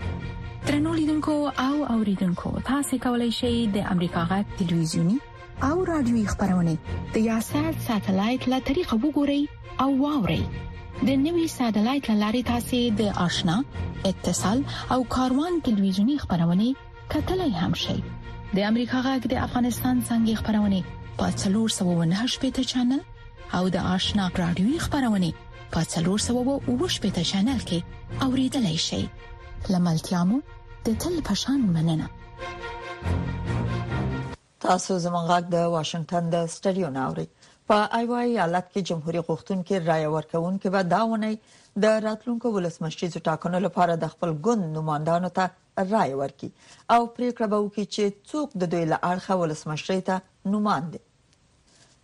ترنو 0.67 0.91
لیدونکو 1.03 1.35
او 1.67 1.75
اوریدونکو 1.95 2.49
تاسو 2.73 2.95
کولی 3.07 3.31
شئ 3.41 3.55
د 3.79 3.89
امریکا 3.95 4.23
غا 4.33 4.39
تلویزیونی 4.57 5.17
او 5.71 5.77
رادیوي 5.93 6.25
خبرونه 6.35 6.73
د 6.91 7.17
یاشر 7.31 7.71
ساتلایت 7.89 8.43
له 8.55 8.59
طریقو 8.73 8.97
وګورئ 9.05 9.43
او 9.85 9.91
واورئ 10.03 10.43
د 11.07 11.09
نوي 11.27 11.45
ساتلایت 11.59 12.07
لارې 12.23 12.43
تاسې 12.51 12.81
د 13.01 13.09
آشنا 13.27 13.57
اتصال 14.11 14.59
او 14.95 15.01
کاروان 15.15 15.53
ټلویزیونی 15.69 16.15
خبرونه 16.25 16.67
کتلای 17.13 17.53
هم 17.61 17.73
شي 17.85 17.99
د 18.57 18.59
امریکا 18.71 18.99
غاګ 19.07 19.23
د 19.33 19.35
افغانستان 19.47 19.97
څنګه 20.09 20.33
خبرونه 20.41 20.79
په 21.19 21.27
398 21.45 22.43
پټ 22.43 22.57
چنل 22.73 23.01
او 23.59 23.65
د 23.77 23.79
آشنا 23.95 24.25
رادیوي 24.43 24.79
خبرونه 24.87 25.31
په 25.77 25.81
398 25.95 27.05
پټ 27.05 27.19
چنل 27.33 27.61
کې 27.73 27.79
اوریدلای 28.27 28.79
شي 28.89 29.03
لملتيامو 29.75 30.39
د 30.89 30.91
تل 31.05 31.15
پشان 31.31 31.61
مننه 31.79 32.07
تاسو 34.65 34.93
زمونږ 35.05 35.27
غږ 35.33 35.45
د 35.55 35.57
واشنگټن 35.75 36.25
د 36.33 36.37
سټډیو 36.55 36.89
ناوړئ 36.99 37.27
په 37.71 37.97
ایوای 37.99 38.39
حالت 38.43 38.67
کې 38.73 38.83
جمهوریت 38.91 39.27
غوښتونکو 39.31 39.81
رائے 39.89 40.07
ورکوونکو 40.13 40.71
به 40.77 40.89
دا 40.95 41.01
ونی 41.11 41.35
د 41.85 42.01
راتلونکو 42.07 42.51
ولسمشي 42.55 43.09
ټاکنو 43.29 43.59
لپاره 43.67 43.95
د 44.05 44.09
خپل 44.15 44.33
ګوند 44.47 44.65
نمائندانو 44.79 45.31
ته 45.37 45.87
رائے 45.93 46.17
ورکي 46.23 46.49
او 46.95 46.99
پریکړه 47.17 47.47
به 47.53 47.59
وکړي 47.61 47.87
چې 47.95 48.17
څوک 48.31 48.57
د 48.63 48.73
دوی 48.73 48.85
له 48.93 48.99
اړخه 49.11 49.41
ولسمشي 49.43 49.99
ته 50.09 50.55
نمائند 50.57 50.99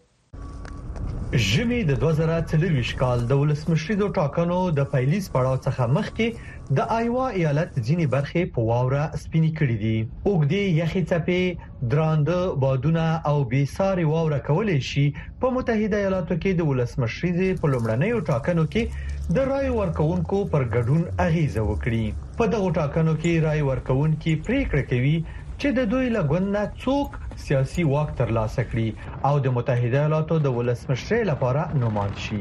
ژمی 1.42 1.80
د 1.84 1.94
2023 2.02 2.90
کال 2.98 3.22
د 3.30 3.38
ولسمشری 3.44 3.94
د 4.02 4.08
ټاکنو 4.18 4.58
د 4.80 4.84
پایلیز 4.92 5.30
پړاو 5.36 5.58
څخه 5.66 5.88
مخکې 5.94 6.76
د 6.80 6.92
ایوا 6.98 7.30
ایالت 7.40 7.80
ځینی 7.88 8.06
برخې 8.16 8.44
په 8.58 8.62
واوره 8.68 9.08
سپینې 9.24 9.50
کړې 9.60 9.78
دي 9.84 9.98
اوګدې 10.30 10.64
یخي 10.82 11.02
چپې 11.12 11.90
دراند 11.94 12.30
بادونه 12.66 13.06
او 13.32 13.36
بیساري 13.54 14.06
واوره 14.12 14.40
کولې 14.50 14.78
شي 14.90 15.06
په 15.42 15.52
متحده 15.58 15.98
ایالاتو 16.04 16.34
کې 16.44 16.52
د 16.60 16.70
ولسمشری 16.72 17.32
په 17.62 17.74
لومړنیو 17.76 18.26
ټاکنو 18.32 18.68
کې 18.76 19.34
د 19.38 19.50
رای 19.54 19.70
ورکوونکو 19.82 20.44
پر 20.56 20.68
ګډون 20.74 21.22
اغیزه 21.28 21.66
وکړي 21.72 22.26
په 22.42 22.54
دغه 22.56 22.74
ټاکنو 22.82 23.14
کې 23.22 23.44
رای 23.50 23.62
ورکوونکو 23.72 24.40
پریکړه 24.50 24.90
کوي 24.94 25.18
چې 25.64 25.70
د 25.76 25.92
دوی 25.92 26.08
له 26.14 26.22
ګوند 26.30 26.50
نه 26.54 26.62
څوک 26.86 27.14
سیاسي 27.42 27.84
واک 27.90 28.10
ترلاسه 28.22 28.64
کړي 28.72 28.88
او 29.28 29.34
د 29.46 29.52
متحده 29.58 30.00
ایالاتو 30.00 30.40
د 30.48 30.56
ولسمشر 30.56 31.22
لپاره 31.30 31.78
نوماند 31.84 32.18
شي 32.24 32.40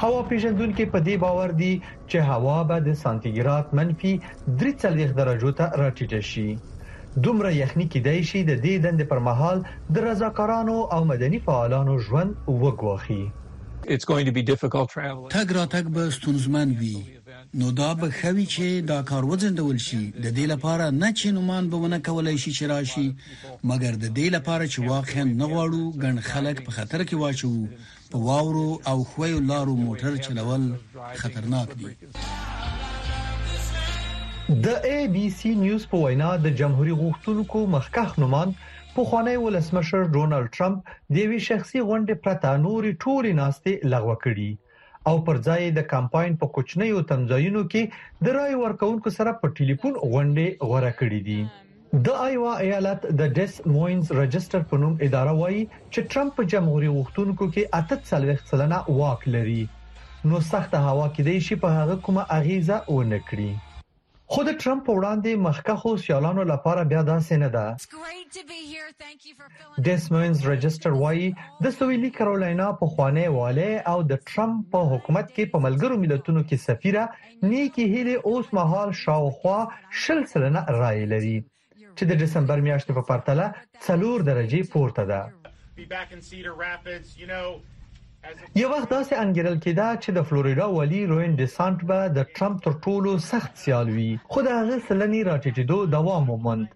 هوا 0.00 0.22
پیژندونکو 0.32 0.86
په 0.94 1.02
دې 1.08 1.20
باور 1.24 1.52
دي 1.60 1.70
چې 1.84 2.26
هوا 2.30 2.56
به 2.70 2.80
د 2.88 2.98
سانتیګراد 3.02 3.76
منفي 3.80 4.12
3.5 4.64 5.14
درجو 5.20 5.52
ته 5.60 5.70
راټیټه 5.82 6.20
شي 6.32 7.22
دومره 7.28 7.54
یخنی 7.58 7.88
کیدای 7.96 8.26
شي 8.32 8.42
د 8.50 8.58
دې 8.64 8.86
دند 8.88 9.06
پر 9.12 9.22
مهال 9.30 9.64
د 9.98 10.06
رضاکارانو 10.08 10.78
او 10.98 11.02
مدني 11.14 11.44
فعالانو 11.48 11.98
ژوند 12.08 12.52
وګواخي 12.62 13.22
It's 13.96 14.08
going 14.12 14.26
to 14.30 14.34
be 14.40 14.44
difficult 14.52 14.94
traveling. 14.98 15.32
تګ 15.38 15.56
را 15.60 15.64
تګ 15.76 15.94
به 15.98 16.10
ستونزمن 16.18 16.74
وي 16.82 16.98
نو 17.58 17.70
دا 17.70 17.94
به 17.94 18.08
خوي 18.18 18.44
چې 18.54 18.82
دا 18.90 19.02
کار 19.08 19.24
وځندول 19.30 19.76
شي 19.86 20.02
د 20.24 20.26
دې 20.38 20.46
لپاره 20.52 20.86
نه 21.02 21.08
چې 21.18 21.26
نومان 21.36 21.64
بهونه 21.74 21.98
کولای 22.08 22.38
شي 22.42 22.52
چې 22.58 22.64
راشي 22.72 23.06
مګر 23.70 23.92
د 24.04 24.06
دې 24.16 24.28
لپاره 24.36 24.64
چې 24.72 24.78
واقعا 24.94 25.24
نه 25.40 25.46
غواړو 25.52 25.84
ګڼ 26.02 26.14
خلک 26.30 26.56
په 26.66 26.70
خطر 26.78 27.00
کې 27.08 27.16
واچو 27.22 27.52
په 28.10 28.16
واورو 28.26 28.70
او 28.90 28.98
خوي 29.10 29.32
لارو 29.50 29.74
موټر 29.86 30.12
چلول 30.26 30.64
خطرناک 31.20 31.68
دي 31.78 31.92
د 34.66 34.88
اي 34.90 35.00
بي 35.14 35.24
سي 35.38 35.54
نیوز 35.64 35.86
په 35.94 36.02
وینا 36.06 36.32
د 36.48 36.56
جمهوریت 36.62 36.98
غوښتونکو 37.04 37.60
مخکخ 37.76 38.18
نومان 38.24 38.54
په 38.96 39.04
خوانی 39.08 39.36
ولسمشر 39.46 40.02
ډونلډ 40.16 40.46
ټرمپ 40.58 40.92
د 41.14 41.32
وی 41.32 41.40
شخصي 41.50 41.78
غونډې 41.88 42.14
پرته 42.24 42.58
نوري 42.66 42.92
ټولي 43.06 43.32
ناستې 43.42 43.72
لغوه 43.94 44.18
کړي 44.26 44.50
او 45.10 45.16
پر 45.24 45.38
ځای 45.46 45.64
د 45.78 45.82
کمپاین 45.92 46.36
په 46.42 46.46
کوچنیو 46.58 47.00
تمځایونو 47.08 47.62
کې 47.72 47.82
د 48.28 48.36
رای 48.36 48.54
ورکونکو 48.60 49.10
سره 49.16 49.32
په 49.42 49.50
ټلیفون 49.58 49.92
غونډې 50.12 50.46
غوړه 50.70 50.92
کړې 51.00 51.20
دي 51.26 51.40
د 52.06 52.16
ایوا 52.28 52.52
ایالت 52.68 53.02
د 53.20 53.34
ډیس 53.40 53.52
موینز 53.72 54.06
رجستر 54.20 54.64
په 54.70 54.80
نوم 54.84 54.94
اداره 55.08 55.34
وایي 55.40 55.60
چې 55.92 56.06
ټرمپ 56.14 56.32
په 56.40 56.48
جمهوریت 56.54 56.94
وختونکو 56.96 57.50
کې 57.54 57.68
اته 57.80 57.94
څلويخ 58.12 58.40
سلنه 58.54 58.78
واک 59.02 59.20
لري 59.36 59.60
نو 60.32 60.40
سخت 60.52 60.72
هوا 60.88 61.06
کې 61.14 61.22
د 61.30 61.46
شي 61.50 61.60
په 61.66 61.76
هغه 61.78 62.00
کومه 62.08 62.24
اغیزه 62.40 62.78
ونه 62.96 63.20
کړی 63.30 63.50
خود 64.32 64.46
ټرمپ 64.60 64.84
وړاندې 64.90 65.32
مخکخو 65.46 65.90
سیالانو 66.04 66.42
لپاره 66.52 66.84
بیا 66.92 67.00
داسې 67.12 67.34
نه 67.42 67.48
ده 67.56 67.66
ډیسمنز 69.88 70.36
ريجستره 70.50 70.94
وایي 71.02 71.26
د 71.66 71.74
سویلي 71.78 72.10
کارولاینا 72.18 72.68
په 72.78 72.84
خوانې 72.92 73.26
والي 73.40 73.72
او 73.92 73.98
د 74.12 74.22
ټرمپ 74.30 74.54
په 74.76 74.80
حکومت 74.92 75.26
کې 75.34 75.44
په 75.56 75.64
ملګرو 75.66 75.96
ملتونو 76.06 76.40
کې 76.48 76.56
سفیره 76.68 77.04
نیکی 77.50 77.84
هله 77.94 78.14
اوس 78.32 78.46
مهال 78.60 78.90
شاوخوا 79.02 79.58
شل 80.04 80.20
سلنه 80.32 80.60
رائے 80.80 81.04
لري 81.12 81.36
چې 81.96 82.02
د 82.12 82.14
دسمبر 82.24 82.58
میاشتې 82.68 82.92
په 83.00 83.04
پرتله 83.12 83.46
4 84.08 84.30
درجه 84.32 84.62
پورته 84.72 85.04
ده 85.12 85.20
یو 88.60 88.68
وخت 88.72 88.88
داسې 88.96 89.12
انګرل 89.24 89.56
کېده 89.64 89.88
چې 90.02 90.08
د 90.16 90.18
فلوریدا 90.28 90.66
والی 90.74 91.00
روین 91.12 91.32
ډیسانټ 91.40 91.78
به 91.88 91.98
د 92.16 92.18
ټرمپ 92.36 92.56
تر 92.66 92.72
ټولو 92.84 93.10
سخت 93.30 93.50
سیال 93.64 93.86
وي 93.96 94.10
خو 94.32 94.38
د 94.46 94.50
هغه 94.60 94.76
سلنی 94.88 95.20
راټیټېدو 95.30 95.78
دوام 95.96 96.24
وموند 96.28 96.66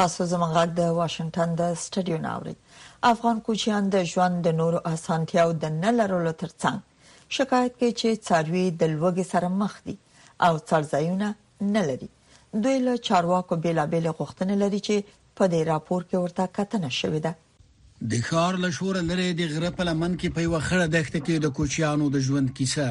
تاسو 0.00 0.20
زموږ 0.32 0.50
غږ 0.58 0.70
د 0.80 0.82
واشنگټن 1.00 1.50
د 1.60 1.62
سټډیو 1.84 2.18
ناوړي 2.26 2.54
افغان 3.12 3.38
کوچیان 3.46 3.84
د 3.94 4.06
ژوند 4.12 4.36
د 4.46 4.54
نورو 4.60 4.78
اسانتیاو 4.92 5.50
د 5.62 5.74
نه 5.82 5.90
لرلو 5.98 6.32
ترڅنګ 6.42 6.78
شکایت 7.38 7.72
کوي 7.78 7.92
چې 8.00 8.20
څاروي 8.26 8.64
د 8.82 8.92
لوګي 9.00 9.26
سره 9.32 9.48
مخ 9.62 9.72
دي 9.88 9.96
او 10.46 10.52
څړځایونه 10.68 11.28
نه 11.74 11.82
لري 11.90 12.08
دوی 12.62 12.78
له 12.86 12.94
چارواکو 13.10 13.54
بیلابیل 13.66 14.06
غوښتنه 14.18 14.54
لري 14.62 14.80
چې 14.88 14.96
په 15.36 15.44
دې 15.52 15.60
راپور 15.72 16.00
کې 16.08 16.16
ورته 16.24 16.44
کتنه 16.58 16.90
شوې 17.00 17.20
ده 17.26 17.34
د 18.14 18.26
ښار 18.30 18.52
لشور 18.64 18.94
لري 19.12 19.28
د 19.40 19.54
غره 19.54 19.70
په 19.78 19.88
لمن 19.90 20.16
کې 20.20 20.36
په 20.36 20.50
وخړه 20.54 20.86
دښته 20.98 21.18
کې 21.26 21.36
د 21.46 21.56
کوچیانو 21.58 22.10
د 22.16 22.26
ژوند 22.28 22.54
کیسه 22.60 22.88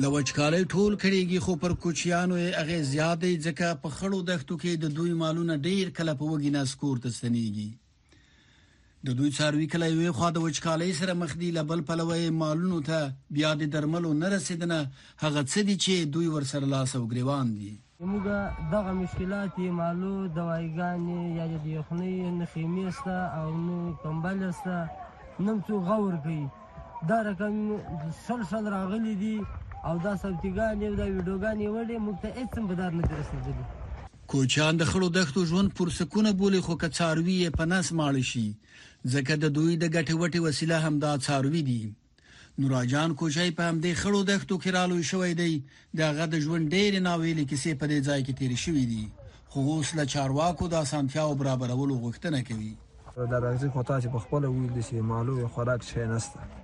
لوچکاري 0.00 0.58
ټول 0.72 0.92
کړيږي 1.00 1.38
خو 1.44 1.54
پر 1.62 1.72
کوچیانو 1.84 2.36
یې 2.36 2.52
اغه 2.64 2.76
زیاتې 2.90 3.40
ځکه 3.46 3.66
په 3.82 3.88
خړو 3.96 4.18
دښتو 4.28 4.56
کې 4.62 4.76
د 4.84 4.94
دوی 4.98 5.12
مالونه 5.22 5.56
ډیر 5.66 5.90
کله 5.98 6.14
په 6.20 6.24
وګی 6.32 6.50
ناسکور 6.54 7.00
ته 7.06 7.10
سنيږي 7.16 7.68
د 9.08 9.18
دوی 9.18 9.30
څاروي 9.38 9.66
کله 9.74 9.86
یو 10.06 10.12
خو 10.20 10.30
د 10.36 10.44
وچکالۍ 10.46 10.92
سره 11.00 11.12
مخ 11.22 11.34
دی 11.42 11.50
لبل 11.58 11.80
پلوې 11.90 12.30
مالونو 12.44 12.80
ته 12.88 13.00
بیا 13.38 13.50
د 13.62 13.68
درملو 13.74 14.12
نه 14.22 14.28
رسیدنه 14.34 14.78
هغه 15.24 15.42
څه 15.52 15.60
دي 15.70 15.76
چې 15.84 15.94
دوی 16.14 16.28
ورسره 16.36 16.66
لاس 16.74 16.96
او 17.00 17.04
گریوان 17.12 17.46
دي 17.60 17.72
موږ 18.10 18.24
دغه 18.76 18.92
مشکلات 19.02 19.52
یې 19.62 19.70
مالو 19.80 20.14
دوایګانې 20.38 21.20
یا 21.38 21.46
د 21.64 21.66
یخنۍ 21.78 22.14
نه 22.38 22.44
خیمېسته 22.54 23.18
او 23.40 23.48
نو 23.66 23.78
کمبلسته 24.02 24.76
نم 25.46 25.56
څو 25.68 25.74
غور 25.90 26.12
کوي 26.24 26.44
دا 27.10 27.18
رقم 27.28 27.56
سل 28.28 28.40
سل 28.52 28.64
راغلي 28.76 29.12
دي 29.24 29.36
او 29.84 29.98
دا 29.98 30.14
سبتیګان 30.22 30.82
یو 30.82 30.94
دا 31.00 31.06
ویډیوګان 31.14 31.56
یو 31.60 31.76
ډېر 31.90 32.00
موږ 32.06 32.16
ته 32.22 32.28
هیڅ 32.38 32.50
هم 32.58 32.64
بدار 32.70 32.92
نه 32.98 33.02
رسیدلی 33.20 33.64
کوچان 34.32 34.74
د 34.76 34.82
خړو 34.90 35.08
دښتو 35.18 35.40
ژوند 35.50 35.68
پر 35.76 35.88
سکونه 35.98 36.30
بولی 36.40 36.60
خو 36.66 36.74
که 36.82 36.88
څاروي 36.98 37.36
په 37.58 37.64
نس 37.72 37.86
ماړ 37.98 38.14
شي 38.30 38.46
ځکه 39.14 39.32
د 39.36 39.44
دوی 39.56 39.72
د 39.76 39.84
ګټه 39.96 40.14
وټه 40.22 40.40
وسیله 40.46 40.76
هم 40.84 40.94
دا 41.04 41.12
څاروي 41.26 41.62
دي 41.70 41.82
نوراجان 42.60 43.10
کوشای 43.20 43.50
په 43.58 43.62
همدې 43.70 43.92
خړو 44.00 44.20
دښتو 44.30 44.54
کې 44.62 44.70
رالو 44.76 44.98
شوې 45.10 45.32
دی 45.40 45.52
دا 45.98 46.06
غد 46.18 46.32
ژوند 46.44 46.64
ډېر 46.74 46.92
ناویلې 47.08 47.44
کیسې 47.50 47.70
په 47.80 47.86
دې 47.92 47.98
ځای 48.08 48.20
کې 48.26 48.32
تیر 48.38 48.52
شوې 48.64 48.84
دي 48.92 49.04
خو 49.50 49.58
اوس 49.72 49.88
له 49.98 50.04
چارواکو 50.14 50.64
د 50.68 50.74
اسانتیاو 50.84 51.34
برابرولو 51.40 51.94
غوښتنه 52.04 52.38
کوي 52.48 52.72
د 53.32 53.34
رنځي 53.44 53.68
خطا 53.74 53.96
چې 54.02 54.08
په 54.14 54.18
خپل 54.24 54.42
ویل 54.48 54.72
دي 54.76 54.82
چې 54.88 54.94
مالو 55.12 55.34
خوراک 55.54 55.80
شې 55.90 56.02
نسته 56.12 56.61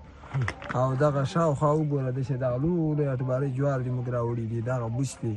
او 0.81 0.89
دغه 1.05 1.23
شاوخوا 1.33 1.71
وګوره 1.79 2.11
د 2.13 2.19
چې 2.29 2.35
دغه 2.45 2.57
لوی 2.65 3.07
اټباري 3.15 3.49
جوار 3.59 3.79
دې 3.87 3.91
موږ 3.97 4.07
راوړي 4.17 4.45
دي 4.53 4.61
دغه 4.71 4.87
بوس 4.97 5.13
دي 5.23 5.35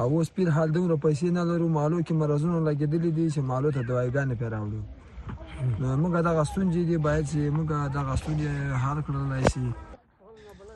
او 0.00 0.08
اوس 0.16 0.28
پیر 0.36 0.48
حال 0.56 0.68
دومره 0.76 0.96
پیسې 1.04 1.26
نه 1.38 1.42
لرو 1.50 1.66
مالو 1.78 1.98
کې 2.06 2.14
مرزونه 2.22 2.58
لګېدلي 2.68 3.10
دي 3.18 3.26
چې 3.34 3.40
مالو 3.50 3.68
ته 3.76 3.80
دوايګانې 3.88 4.34
پې 4.40 4.46
راوړو 4.54 4.82
نو 5.80 5.86
موږ 6.02 6.12
دغه 6.28 6.42
ستونزې 6.50 6.82
دي 6.90 6.96
باید 7.06 7.24
چې 7.32 7.40
موږ 7.56 7.66
دغه 7.98 8.12
ستونزې 8.20 8.50
حل 8.82 8.98
کړلای 9.06 9.42
شي 9.52 9.66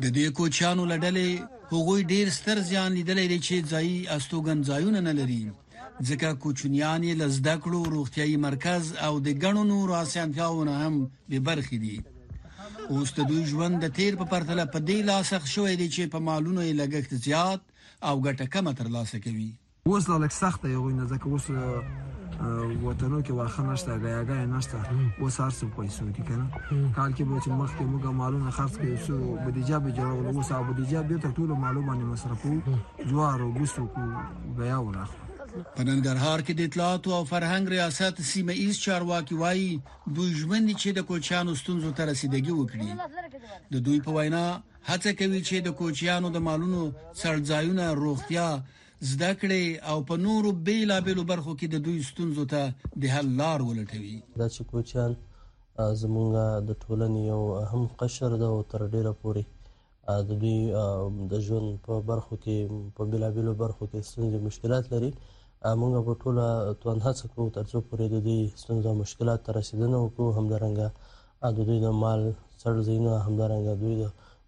د 0.02 0.06
دې 0.16 0.26
کوچیانو 0.38 0.82
لډلې 0.92 1.28
هغوی 1.72 2.00
ډیر 2.12 2.26
ستر 2.38 2.56
ځان 2.72 2.88
لیدلې 2.98 3.26
دي 3.32 3.38
چې 3.46 3.56
ځای 3.72 3.88
استوګن 4.14 4.58
ځایونه 4.70 5.00
نه 5.08 5.12
لري 5.20 5.42
ځکه 6.08 6.28
کوچنیان 6.42 7.02
لزدکړو 7.20 7.80
روغتيایي 7.94 8.36
مرکز 8.46 8.84
او 9.06 9.14
د 9.26 9.28
غنونو 9.42 9.76
راسيانتیاونه 9.94 10.72
هم 10.82 10.94
به 11.30 11.38
برخې 11.48 11.76
دي 11.84 11.96
اوس 12.96 13.10
د 13.18 13.24
دوی 13.30 13.42
ژوند 13.52 13.82
د 13.84 13.90
تیر 13.98 14.16
په 14.20 14.26
پرتله 14.34 14.64
په 14.76 14.80
دې 14.88 14.98
لاسخ 15.10 15.42
شوې 15.54 15.76
دي 15.80 15.88
چې 15.96 16.12
په 16.14 16.18
مالونو 16.28 16.62
یې 16.68 16.78
لګښت 16.80 17.12
زیات 17.26 17.60
او 18.08 18.14
ګټه 18.26 18.46
کم 18.54 18.66
تر 18.80 18.86
لاسه 18.96 19.22
کوي 19.26 19.48
اوس 19.88 20.04
لږ 20.22 20.32
سخت 20.42 20.60
یو 20.72 20.84
نه 20.98 21.04
ځکه 21.12 21.26
اوس 21.32 21.46
وطنو 22.84 23.18
کې 23.24 23.32
واخه 23.38 23.62
نشته 23.70 23.96
غیاګا 24.04 24.36
نشته 24.52 24.78
اوس 25.22 25.34
هر 25.44 25.52
څه 25.58 25.64
پیسو 25.76 26.04
دي 26.18 26.22
کنه 26.28 26.44
کال 26.98 27.16
کې 27.16 27.24
به 27.28 27.42
چې 27.44 27.48
مخکې 27.62 27.84
موږ 27.90 28.16
مالونه 28.20 28.54
خرڅ 28.56 28.74
کړو 28.82 29.00
سو 29.06 29.18
بودیجه 29.46 29.78
به 29.86 29.96
جوړول 29.98 30.28
اوس 30.34 30.52
او 30.58 30.62
بودیجه 30.68 31.02
به 31.10 31.32
ټول 31.40 31.50
معلومه 31.64 31.94
نه 32.00 32.12
مصرفو 32.12 32.54
جوار 33.10 33.46
او 33.48 33.50
بوسو 33.58 33.86
کو 33.96 34.06
بیا 34.60 34.78
ورخ 34.86 35.10
په 35.76 35.82
ننګرهار 35.88 36.40
کې 36.46 36.52
د 36.54 36.60
اطلاعات 36.68 37.04
او 37.18 37.22
فرهنګ 37.32 37.64
ریاست 37.74 38.14
سیمه 38.32 38.54
ایز 38.62 38.74
چارواکي 38.86 39.34
وایي 39.42 39.70
دوی 40.16 40.30
ژوند 40.40 40.66
چې 40.80 40.88
د 40.98 41.00
کوچیانو 41.10 41.52
ستونزو 41.62 41.90
ته 41.98 42.02
رسیدګي 42.10 42.52
وکړي 42.56 42.90
د 43.72 43.74
دوی 43.86 43.98
په 44.06 44.10
وینا 44.16 44.44
هڅه 44.90 45.10
کوي 45.20 45.40
چې 45.48 45.56
د 45.66 45.70
کوچیانو 45.80 46.28
د 46.32 46.38
مالونو 46.48 46.82
سرځایونه 47.22 47.84
روغتیا 48.02 48.46
زده 49.10 49.30
کړې 49.40 49.62
او 49.90 49.96
په 50.08 50.14
نورو 50.26 50.48
بیلابلو 50.68 51.22
برخو 51.32 51.52
کې 51.60 51.66
د 51.70 51.76
دوی 51.86 51.98
ستونزو 52.10 52.44
ته 52.52 52.60
د 53.02 53.02
حل 53.16 53.26
لار 53.40 53.60
ولټوي 53.68 54.16
دا 54.40 54.48
چې 54.54 54.62
کوچیان 54.72 55.10
زمونږ 56.02 56.30
د 56.68 56.70
ټولنې 56.82 57.20
یو 57.32 57.40
اهم 57.64 57.82
قشر 58.00 58.30
ده 58.42 58.48
او 58.54 58.60
تر 58.72 58.82
ډیره 58.94 59.12
پوري 59.22 59.44
د 60.28 60.32
دوی 60.42 60.58
د 61.32 61.34
ژوند 61.46 61.68
په 61.86 61.94
برخو 62.10 62.34
کې 62.44 62.56
په 62.96 63.02
بیلابلو 63.10 63.52
برخو 63.64 63.84
کې 63.90 64.08
ستونزې 64.10 64.44
مشکلات 64.48 64.84
لري 64.94 65.10
موږ 65.80 65.92
په 66.08 66.12
ټوله 66.20 66.44
توان 66.82 66.98
هڅه 67.06 67.24
کوو 67.32 67.52
ترڅو 67.56 67.78
پورې 67.88 68.06
د 68.08 68.16
دې 68.28 68.38
ستونزو 68.62 68.92
مشکلات 69.00 69.40
ته 69.46 69.50
رسیدنه 69.56 69.96
وکړو 70.02 70.32
همدارنګه 70.38 70.86
د 71.56 71.58
دوی 71.68 71.78
د 71.84 71.92
مال 72.02 72.20
څړ 72.60 72.74
زینو 72.86 73.10
همدارنګه 73.26 73.72
دوی 73.82 73.94
د 74.02 74.06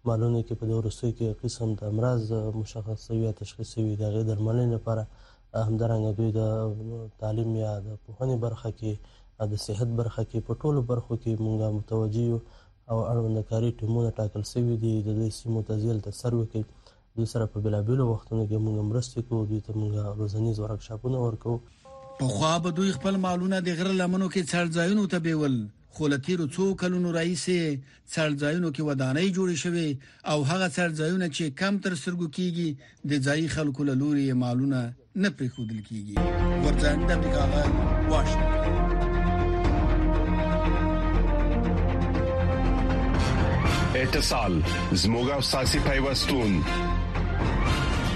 مالونو 0.09 0.39
کې 0.47 0.53
په 0.61 0.65
دورستۍ 0.71 1.11
کې 1.17 1.37
قسم 1.43 1.69
د 1.81 1.93
امراض 1.93 2.21
مشخص 2.61 2.97
شوی 3.05 3.19
یا 3.27 3.31
تشخیص 3.41 3.69
شوی 3.75 3.93
د 3.99 4.03
غیر 4.15 4.23
درملنې 4.31 4.67
لپاره 4.77 5.03
همدارنګه 5.67 6.11
دوی 6.17 6.29
د 6.39 7.05
تعلیم 7.21 7.51
یا 7.65 7.71
د 7.87 8.01
پوهنې 8.05 8.35
برخه 8.45 8.69
کې 8.79 8.91
د 9.51 9.63
صحت 9.65 9.89
برخه 9.99 10.23
کې 10.31 10.39
په 10.47 10.53
ټولو 10.61 10.79
برخو 10.93 11.13
کې 11.23 11.33
موږ 11.45 11.61
متوجي 11.79 12.27
او 12.91 12.97
اړوند 13.11 13.37
کاری 13.49 13.71
ټیمونه 13.83 14.09
ټاکل 14.21 14.43
شوی 14.53 14.75
دي 14.83 14.93
د 14.97 15.09
دې 15.19 15.29
سیمو 15.39 15.61
تزیل 15.69 16.01
تر 16.07 16.11
سر 16.21 16.31
وکړي 16.41 16.63
دوی 17.17 17.25
سره 17.31 17.45
په 17.55 17.61
بیلابیلو 17.65 18.05
وختونو 18.09 18.43
کې 18.49 18.57
موږ 18.65 18.75
مرستې 18.91 19.19
کوو 19.29 19.45
دوی 19.49 19.59
ته 19.65 19.71
موږ 19.79 19.93
روزنیز 20.19 20.57
ورکشاپونه 20.59 21.17
ورکو 21.25 21.53
په 22.21 22.27
خو 22.37 22.47
به 22.65 22.69
دوی 22.77 22.91
خپل 22.95 23.15
مالونه 23.25 23.57
د 23.67 23.69
غره 23.81 23.93
لمنو 23.99 24.27
کې 24.35 24.41
څړځایونو 24.53 25.03
ته 25.11 25.17
بیول 25.27 25.55
خو 25.97 26.03
لتیرو 26.13 26.45
څو 26.55 26.65
کلونو 26.83 27.07
رئیس 27.17 27.45
څړځایونو 28.13 28.69
کې 28.77 28.81
ودانۍ 28.87 29.27
جوړې 29.37 29.55
شوې 29.65 29.89
او 30.31 30.37
هغه 30.53 30.67
څړځایونه 30.77 31.27
چې 31.35 31.43
کم 31.59 31.73
تر 31.87 31.93
سرګو 32.05 32.27
کیږي 32.39 32.69
د 33.13 33.21
ځای 33.27 33.41
خلکو 33.57 33.81
له 33.91 33.95
لوري 34.01 34.25
مالونه 34.45 34.79
نه 35.25 35.29
پریښودل 35.43 35.79
کیږي 35.91 36.15
ورځنده 36.65 37.11
امریکا 37.19 37.43
غل 37.53 37.71
واشنگټن 38.15 38.51
اتصال 44.03 44.53
زموږه 45.03 45.37
ساسي 45.51 45.79
پیوستون 45.89 46.51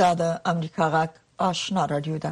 دا 0.00 0.08
د 0.22 0.34
امریکا 0.50 0.86
غاک 0.92 1.14
آشنا 1.44 1.84
رادیو 1.90 2.16
ده 2.22 2.30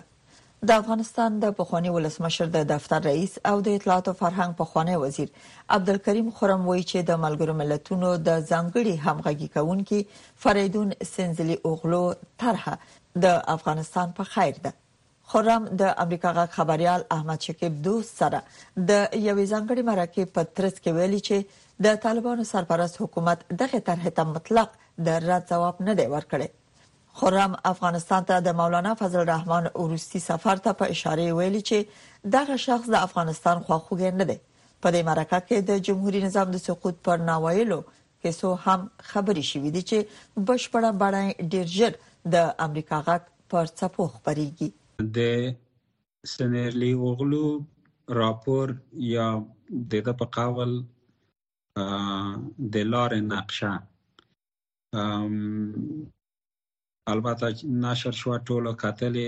د 0.69 0.71
افغانستان 0.83 1.37
د 1.45 1.53
پخوانی 1.61 1.93
ولسمشر 1.95 2.49
د 2.57 2.65
دفتر 2.73 3.01
رئیس 3.07 3.37
او 3.51 3.55
د 3.69 3.79
اطلاعات 3.79 4.11
او 4.11 4.13
فرهنګ 4.19 4.59
پخوانی 4.59 4.97
وزیر 5.05 5.31
عبدالکریم 5.77 6.29
خرم 6.41 6.67
وایي 6.71 6.83
چې 6.91 7.07
د 7.11 7.23
ملګرو 7.25 7.55
ملتونو 7.61 8.11
د 8.27 8.43
ځانګړي 8.51 8.99
همغږي 9.05 9.49
کونکي 9.55 10.01
فریدون 10.45 10.91
سنزلی 11.13 11.57
اوغلو 11.71 12.03
طرحه 12.45 12.77
د 13.27 13.41
افغانستان 13.57 14.13
په 14.21 14.29
خیر 14.35 14.61
ده 14.67 14.75
خرم 15.35 15.71
د 15.85 15.95
امریکا 16.07 16.35
غا 16.41 16.47
خبريال 16.59 17.07
احمد 17.19 17.49
شکیب 17.49 17.81
دوست 17.89 18.15
سره 18.25 18.43
د 18.51 18.93
یوې 18.99 19.49
ځانګړي 19.55 19.87
مرکه 19.93 20.29
په 20.37 20.47
ترڅ 20.53 20.85
کې 20.85 21.01
ویلي 21.01 21.23
چې 21.29 21.89
د 21.89 21.99
طالبانو 22.07 22.47
سرپرست 22.53 23.03
حکومت 23.07 23.49
دغه 23.67 23.83
طرحه 23.91 24.15
ته 24.23 24.31
مطلق 24.37 24.79
د 25.11 25.29
رد 25.31 25.51
جواب 25.55 25.85
نه 25.91 25.99
دی 26.03 26.09
ورکړی 26.19 26.53
خورم 27.21 27.53
افغانستان 27.71 28.25
ته 28.31 28.41
د 28.47 28.55
مولانا 28.57 28.91
فضل 29.03 29.19
الرحمن 29.21 29.67
اوروسی 29.83 30.21
سفر 30.23 30.59
ته 30.65 30.73
په 30.81 30.89
اشاره 30.95 31.29
ویلي 31.37 31.61
چې 31.69 32.33
دغه 32.35 32.57
شخص 32.65 32.89
د 32.95 32.97
افغانستان 33.07 33.61
خواخوږی 33.69 34.11
نه 34.17 34.25
دی 34.31 34.35
په 34.41 34.91
دې 34.97 35.05
مرکه 35.11 35.39
کې 35.45 35.63
د 35.71 35.79
جمهوریت 35.87 36.27
نظام 36.27 36.51
د 36.57 36.61
سقوط 36.65 36.99
پر 37.07 37.23
ناوایلو 37.29 37.79
کیسو 38.27 38.51
هم 38.65 38.85
خبري 39.13 39.45
شوې 39.53 39.73
دي 39.77 39.83
چې 39.91 40.43
بشپړه 40.51 40.91
بڼه 41.03 41.49
ډیر 41.55 41.71
ژر 41.77 41.97
د 42.35 42.51
امریکا 42.67 42.99
غاک 43.09 43.31
پر 43.55 43.71
څپو 43.79 44.07
خبريږي 44.17 45.09
د 45.21 45.47
سنرلی 46.35 46.91
اوغلو 46.99 47.43
راپور 48.21 48.75
یا 49.15 49.31
د 49.97 50.05
د 50.11 50.19
په 50.25 50.29
قاول 50.39 50.77
د 52.77 52.85
لار 52.97 53.19
نقشه 53.33 53.73
البته 57.15 57.49
نشر 57.83 58.13
شو 58.21 58.31
ټوله 58.49 58.73
کتلې 58.83 59.27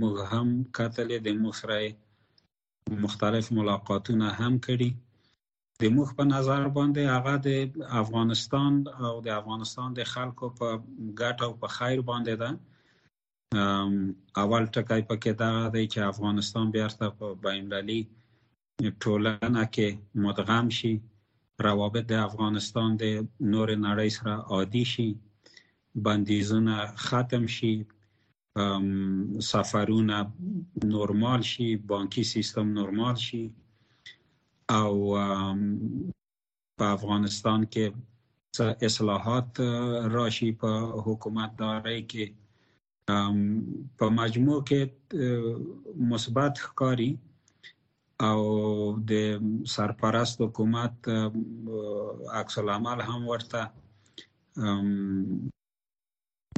موږ 0.00 0.16
هم 0.32 0.48
کتلې 0.78 1.16
د 1.26 1.28
موږ 1.42 1.54
سره 1.60 1.76
مختلف 3.04 3.44
ملاقاتونه 3.58 4.26
هم 4.40 4.54
کړي 4.66 4.90
د 5.82 5.84
موږ 5.94 6.08
په 6.18 6.24
نظر 6.34 6.60
باندې 6.76 7.02
هغه 7.14 7.34
د 7.46 7.48
افغانستان 8.02 8.72
او 9.06 9.14
د 9.26 9.28
افغانستان 9.40 9.88
د 9.94 10.00
خلکو 10.12 10.46
په 10.58 10.68
ګټه 11.20 11.42
او 11.48 11.52
په 11.62 11.68
خیر 11.76 11.98
باندې 12.10 12.34
ده 12.42 12.50
اول 14.42 14.64
ټکی 14.74 15.02
پکې 15.10 15.32
دا 15.42 15.52
دی 15.74 15.84
چې 15.92 16.00
افغانستان 16.12 16.66
بیرته 16.78 17.06
په 17.18 17.26
بینالمللي 17.46 18.00
ټولنه 19.02 19.62
کې 19.74 19.88
مدغم 20.24 20.66
شي 20.78 20.92
روابط 21.68 22.04
د 22.08 22.14
افغانستان 22.28 22.88
د 23.02 23.04
نور 23.52 23.68
نړۍ 23.86 24.08
سره 24.18 24.32
عادي 24.52 24.84
شي 24.94 25.10
بندیزونه 25.94 26.86
ختم 26.96 27.46
شي 27.46 27.86
سفرونه 29.40 30.32
نورمال 30.84 31.40
شي 31.42 31.76
بانکی 31.76 32.24
سیستم 32.24 32.68
نورمال 32.72 33.16
شي 33.16 33.52
او 34.70 34.94
په 36.78 36.84
افغانستان 36.96 37.60
کې 37.72 37.86
اصلاحات 38.88 39.60
راشي 40.14 40.50
په 40.64 40.70
حکومت 41.06 41.50
داري 41.58 42.00
کې 42.10 42.24
په 44.00 44.04
مجموع 44.20 44.60
کې 44.72 44.80
مثبت 46.12 46.54
ښکاری 46.66 47.12
او 48.30 48.38
د 49.10 49.12
سرپرست 49.76 50.36
حکومت 50.42 50.96
عکس 52.40 52.54
العمل 52.64 52.98
هم 53.08 53.22
ورته 53.32 53.62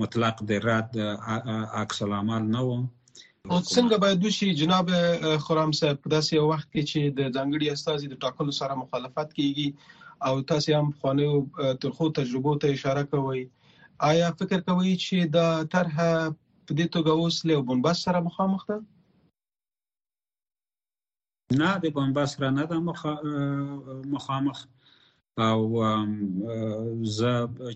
مطلق 0.02 0.36
د 0.50 0.52
رد 0.68 0.92
عکس 1.80 1.98
العمل 2.06 2.44
نه 2.54 2.60
و 2.68 2.76
او 3.50 3.58
څنګه 3.74 3.96
باید 4.04 4.20
وشي 4.26 4.48
جناب 4.60 4.86
خرام 5.46 5.70
صاحب 5.78 5.98
په 6.04 6.08
داسې 6.14 6.34
وخت 6.52 6.68
کې 6.72 6.82
چې 6.90 7.00
د 7.18 7.20
ځنګړي 7.36 7.66
استاذي 7.70 8.06
د 8.10 8.14
ټاکلو 8.24 8.52
سره 8.60 8.80
مخالفت 8.82 9.28
کیږي 9.38 9.68
او 10.26 10.34
تاسو 10.50 10.70
هم 10.78 10.88
خوانیو 11.00 11.34
ترخو 11.82 12.04
تجربو 12.18 12.52
ته 12.64 12.68
اشاره 12.76 13.02
کوي 13.12 13.42
آیا 14.10 14.28
فکر 14.40 14.60
کوي 14.68 14.94
چې 15.04 15.16
دا 15.36 15.48
طرح 15.76 15.94
په 16.66 16.72
دې 16.78 16.86
توګه 16.94 17.10
اوس 17.22 17.36
له 17.50 17.54
بنبست 17.72 18.00
سره 18.08 18.18
مخامخ 18.30 18.62
ده 18.72 18.76
نه 21.60 21.70
د 21.84 21.94
بنبست 21.98 22.32
سره 22.36 22.48
نه 22.58 22.64
ده 22.70 22.76
مخامخ 24.16 24.58
او 25.50 25.60
زه 27.20 27.32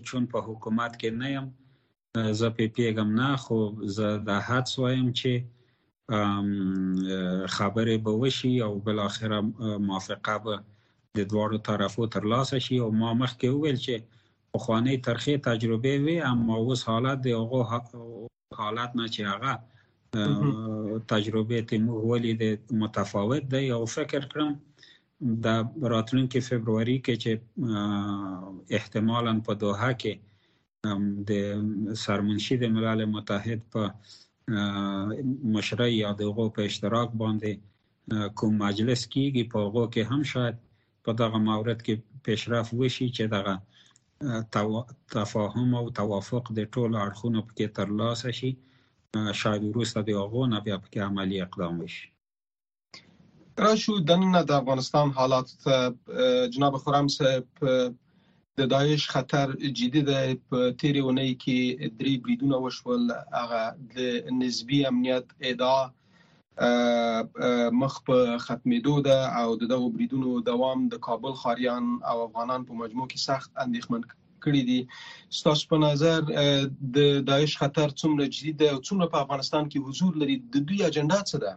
چون 0.07 0.23
په 0.35 0.47
حکومت 0.49 0.91
کې 0.99 1.11
نه 1.23 1.27
یم 1.35 1.47
زه 2.39 2.47
پی 2.57 2.67
پیګم 2.75 3.09
نه 3.19 3.29
خو 3.43 3.57
زه 3.95 4.07
د 4.27 4.39
حدس 4.47 4.73
وایم 4.81 5.07
چې 5.19 5.31
خبرې 7.55 7.97
به 8.05 8.13
وشي 8.21 8.53
او 8.67 8.71
بل 8.85 8.97
اخره 9.09 9.37
موافقه 9.87 10.35
به 10.45 10.55
د 11.17 11.19
دواړو 11.31 11.57
طرفو 11.69 12.03
ترلاسه 12.15 12.57
شي 12.65 12.77
او 12.83 12.89
ما 13.01 13.11
مخکې 13.21 13.47
وویل 13.53 13.77
چې 13.85 13.95
خوانه 14.63 14.93
ترخی 15.07 15.35
تجربه 15.49 15.91
وي 16.05 16.15
اما 16.31 16.53
اوس 16.63 16.81
حالت 16.89 17.17
دی 17.25 17.33
هغه 17.41 17.59
حالت 18.61 18.91
نه 18.99 19.05
چې 19.13 19.21
هغه 19.33 19.51
تجربه 21.11 21.57
تیمو 21.69 21.95
ولی 22.11 22.33
د 22.41 22.45
متفاوت 22.81 23.43
دی 23.53 23.65
او 23.77 23.81
فکر 23.97 24.21
کړم 24.31 24.49
د 25.45 25.85
راتلونکي 25.93 26.39
فبرवरी 26.47 26.97
کې 27.05 27.15
چې 27.23 27.31
احتمالا 28.81 29.33
په 29.49 29.59
دوحه 29.63 29.91
کې 30.01 30.13
د 31.29 31.31
سرمنشي 32.03 32.55
د 32.59 32.65
ملل 32.75 32.99
متحد 33.15 33.59
په 33.73 33.81
مشرۍ 35.55 35.93
یا 36.03 36.09
دغه 36.21 36.45
په 36.55 36.61
اشتراک 36.69 37.09
باندې 37.21 37.51
کوم 38.37 38.53
مجلس 38.65 39.01
کیږي 39.13 39.43
په 39.51 39.57
هغه 39.65 39.83
کې 39.93 40.01
هم 40.11 40.21
شاید 40.31 40.55
په 41.05 41.11
دغه 41.21 41.37
مورد 41.49 41.79
کې 41.85 41.95
پیشرفت 42.25 42.71
وشي 42.79 43.07
چې 43.15 43.23
دغه 43.35 43.55
تفاهم 45.17 45.69
او 45.79 45.85
توافق 46.01 46.43
د 46.57 46.59
ټولو 46.73 46.95
اړخونو 47.05 47.39
پکې 47.47 47.65
ترلاسه 47.77 48.29
شي 48.39 48.51
شاید 49.41 49.61
وروسته 49.65 49.99
د 50.03 50.09
هغه 50.21 50.41
نه 50.53 50.59
بیا 50.65 50.77
پکې 50.83 50.99
عملی 51.09 51.37
اقدام 51.45 51.73
وشي 51.83 52.05
راشو 53.63 53.93
دننه 54.09 54.41
د 54.45 54.51
افغانستان 54.61 55.07
حالات 55.17 55.47
جناب 56.53 56.73
خرم 56.83 57.07
صاحب 57.17 57.45
د 58.59 58.65
داعش 58.75 59.03
خطر 59.15 59.47
جدي 59.79 59.99
دی 60.09 60.23
په 60.53 60.57
تیرې 60.79 61.01
اونۍ 61.03 61.31
کې 61.43 61.59
درې 61.99 62.13
بریدونه 62.23 62.55
وشول 62.63 63.03
هغه 63.39 63.61
د 63.93 63.95
نسبی 64.41 64.79
امنیت 64.91 65.27
ادعا 65.47 65.81
مخ 67.81 67.93
په 68.07 68.17
ختمېدو 68.45 68.95
ده 69.07 69.17
او 69.39 69.47
دغه 69.61 69.87
بریدونو 69.95 70.29
دوام 70.49 70.79
د 70.93 70.95
کابل 71.07 71.33
خاریان 71.43 71.85
او 72.09 72.17
افغانان 72.27 72.61
په 72.65 72.73
مجموع 72.81 73.07
کې 73.09 73.23
سخت 73.29 73.49
اندېښمن 73.65 74.01
کړی 74.43 74.61
دي 74.71 74.79
ستاسو 75.39 75.63
په 75.71 75.77
نظر 75.85 76.19
د 76.95 76.97
داعش 77.31 77.53
خطر 77.63 77.87
څومره 78.01 78.25
جدي 78.35 78.53
ده 78.59 78.67
او 78.73 78.79
څومره 78.87 79.07
په 79.15 79.21
افغانستان 79.25 79.63
کې 79.67 79.85
حضور 79.87 80.11
لري 80.23 80.35
د 80.53 80.55
دوی 80.67 80.79
اجنډا 80.89 81.19
څه 81.29 81.37
ده 81.45 81.53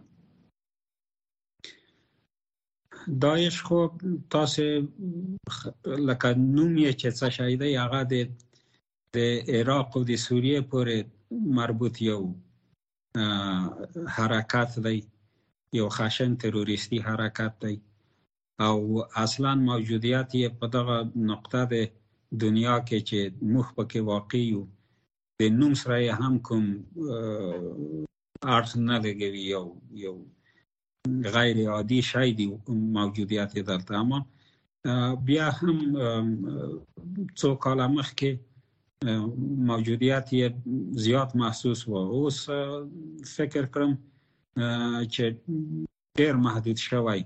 دا 3.21 3.33
عشق 3.35 3.65
خو 3.67 3.79
تاسو 4.33 4.63
لکه 6.07 6.29
نوم 6.55 6.73
یې 6.85 6.91
چې 7.01 7.07
څه 7.19 7.27
شي 7.37 7.53
دی 7.61 7.71
هغه 7.83 8.01
د 8.11 8.13
د 9.15 9.17
عراق 9.55 9.89
او 9.97 10.01
د 10.11 10.13
سوریې 10.25 10.59
پورې 10.69 10.97
مربوط 11.57 11.95
یو 12.09 12.19
حرکت 14.15 14.71
دی 14.85 14.97
یو 15.79 15.87
خشن 15.97 16.31
تروریستي 16.43 16.97
حرکت 17.07 17.53
دی 17.63 17.75
او 18.67 18.77
اصلا 19.25 19.51
موجودیت 19.69 20.29
یې 20.41 20.47
په 20.59 20.65
دغه 20.75 20.97
نقطه 21.31 21.61
د 21.73 21.75
دنیا 22.43 22.75
کې 22.87 22.99
چې 23.09 23.19
موږ 23.53 23.67
پکې 23.77 23.99
واقع 24.11 24.41
یو 24.53 24.63
د 25.39 25.41
نوم 25.59 25.73
سره 25.81 25.95
هم 26.21 26.33
کوم 26.47 26.65
ارث 28.57 28.71
نه 28.89 28.95
لګوي 29.05 29.43
یو 29.55 29.65
یو 30.05 30.15
غیر 31.35 31.57
عادي 31.73 31.99
شی 32.11 32.29
دی 32.37 32.47
موجودیت 32.97 33.49
یې 33.57 33.63
دلته 33.69 33.91
اما 34.01 34.19
بیا 35.27 35.45
هم 35.59 35.77
څو 37.39 37.49
کاله 37.63 37.85
مخکې 37.97 38.29
موجودیت 39.69 40.25
یې 40.39 40.47
زیات 41.05 41.29
محسوس 41.41 41.79
و 41.85 41.93
اوس 42.15 42.37
فکر 43.35 43.63
کړم 43.73 43.91
چې 45.13 45.23
ډیر 46.17 46.33
محدود 46.45 46.77
شوی 46.87 47.21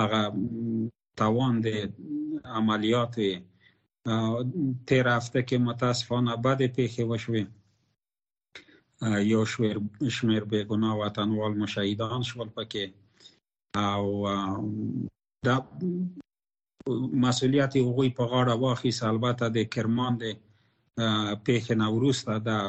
هغه 0.00 0.22
توان 1.18 1.52
د 1.66 1.68
عملیات 2.58 3.12
تیر 4.88 5.04
هفته 5.16 5.40
کې 5.48 5.56
متاسفانه 5.68 6.32
بد 6.46 6.60
پیښې 6.76 7.02
وشوې 7.10 7.44
یو 9.12 9.44
شمیر 9.52 9.76
شمیر 10.16 10.42
بې 10.50 10.60
ګناه 10.70 10.94
وطنوال 11.00 11.52
مشهیدان 11.62 12.20
شول 12.30 12.48
پکې 12.56 12.84
او 13.94 14.04
دا 15.46 15.56
مسولیت 17.24 17.72
هغوی 17.86 18.08
په 18.18 18.24
غاړه 18.32 18.54
واخیست 18.64 19.02
البته 19.12 19.44
د 19.48 19.58
کرمان 19.74 20.12
د 20.22 20.24
پیښې 21.46 21.72
نه 21.82 21.86
وروسته 21.96 22.32
دا 22.48 22.60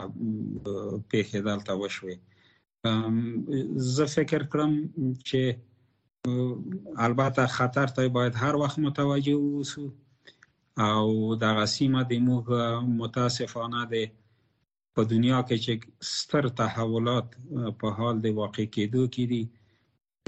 پیښې 1.11 1.39
دلته 1.47 1.71
وشوې 1.81 2.15
زه 3.95 4.05
فکر 4.15 4.41
کړم 4.51 4.71
چې 5.27 5.41
البته 7.07 7.41
خطر 7.57 7.87
ته 7.95 8.01
باید 8.17 8.33
هر 8.43 8.53
وخت 8.61 8.77
متوجه 8.87 9.35
اوسو 9.39 9.85
او 10.91 11.35
دغه 11.45 11.63
سیمه 11.77 12.01
د 12.11 12.13
موږ 12.27 12.43
متاسفانه 13.01 13.79
د 13.93 14.05
په 14.95 15.01
دنیا 15.13 15.39
کې 15.47 15.57
چې 15.65 15.73
ستر 16.15 16.43
تحولات 16.61 17.27
په 17.79 17.87
حال 17.97 18.15
د 18.25 18.27
واقع 18.41 18.65
کېدو 18.75 19.03
کې 19.13 19.23
دي 19.31 19.41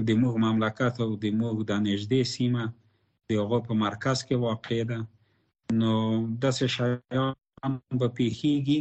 د 0.08 0.10
موږ 0.22 0.34
مملکت 0.48 0.94
او 1.06 1.12
د 1.24 1.26
موږ 1.40 1.56
د 1.70 1.72
نږدې 1.88 2.22
سیمه 2.36 2.64
د 3.30 3.32
هغه 3.42 3.60
په 3.68 3.74
مرکز 3.86 4.18
کې 4.28 4.36
واقع 4.48 4.80
ده 4.92 5.00
نو 5.80 5.94
داسې 6.44 6.66
شیان 6.76 7.74
به 8.00 8.08
پیښیږي 8.20 8.80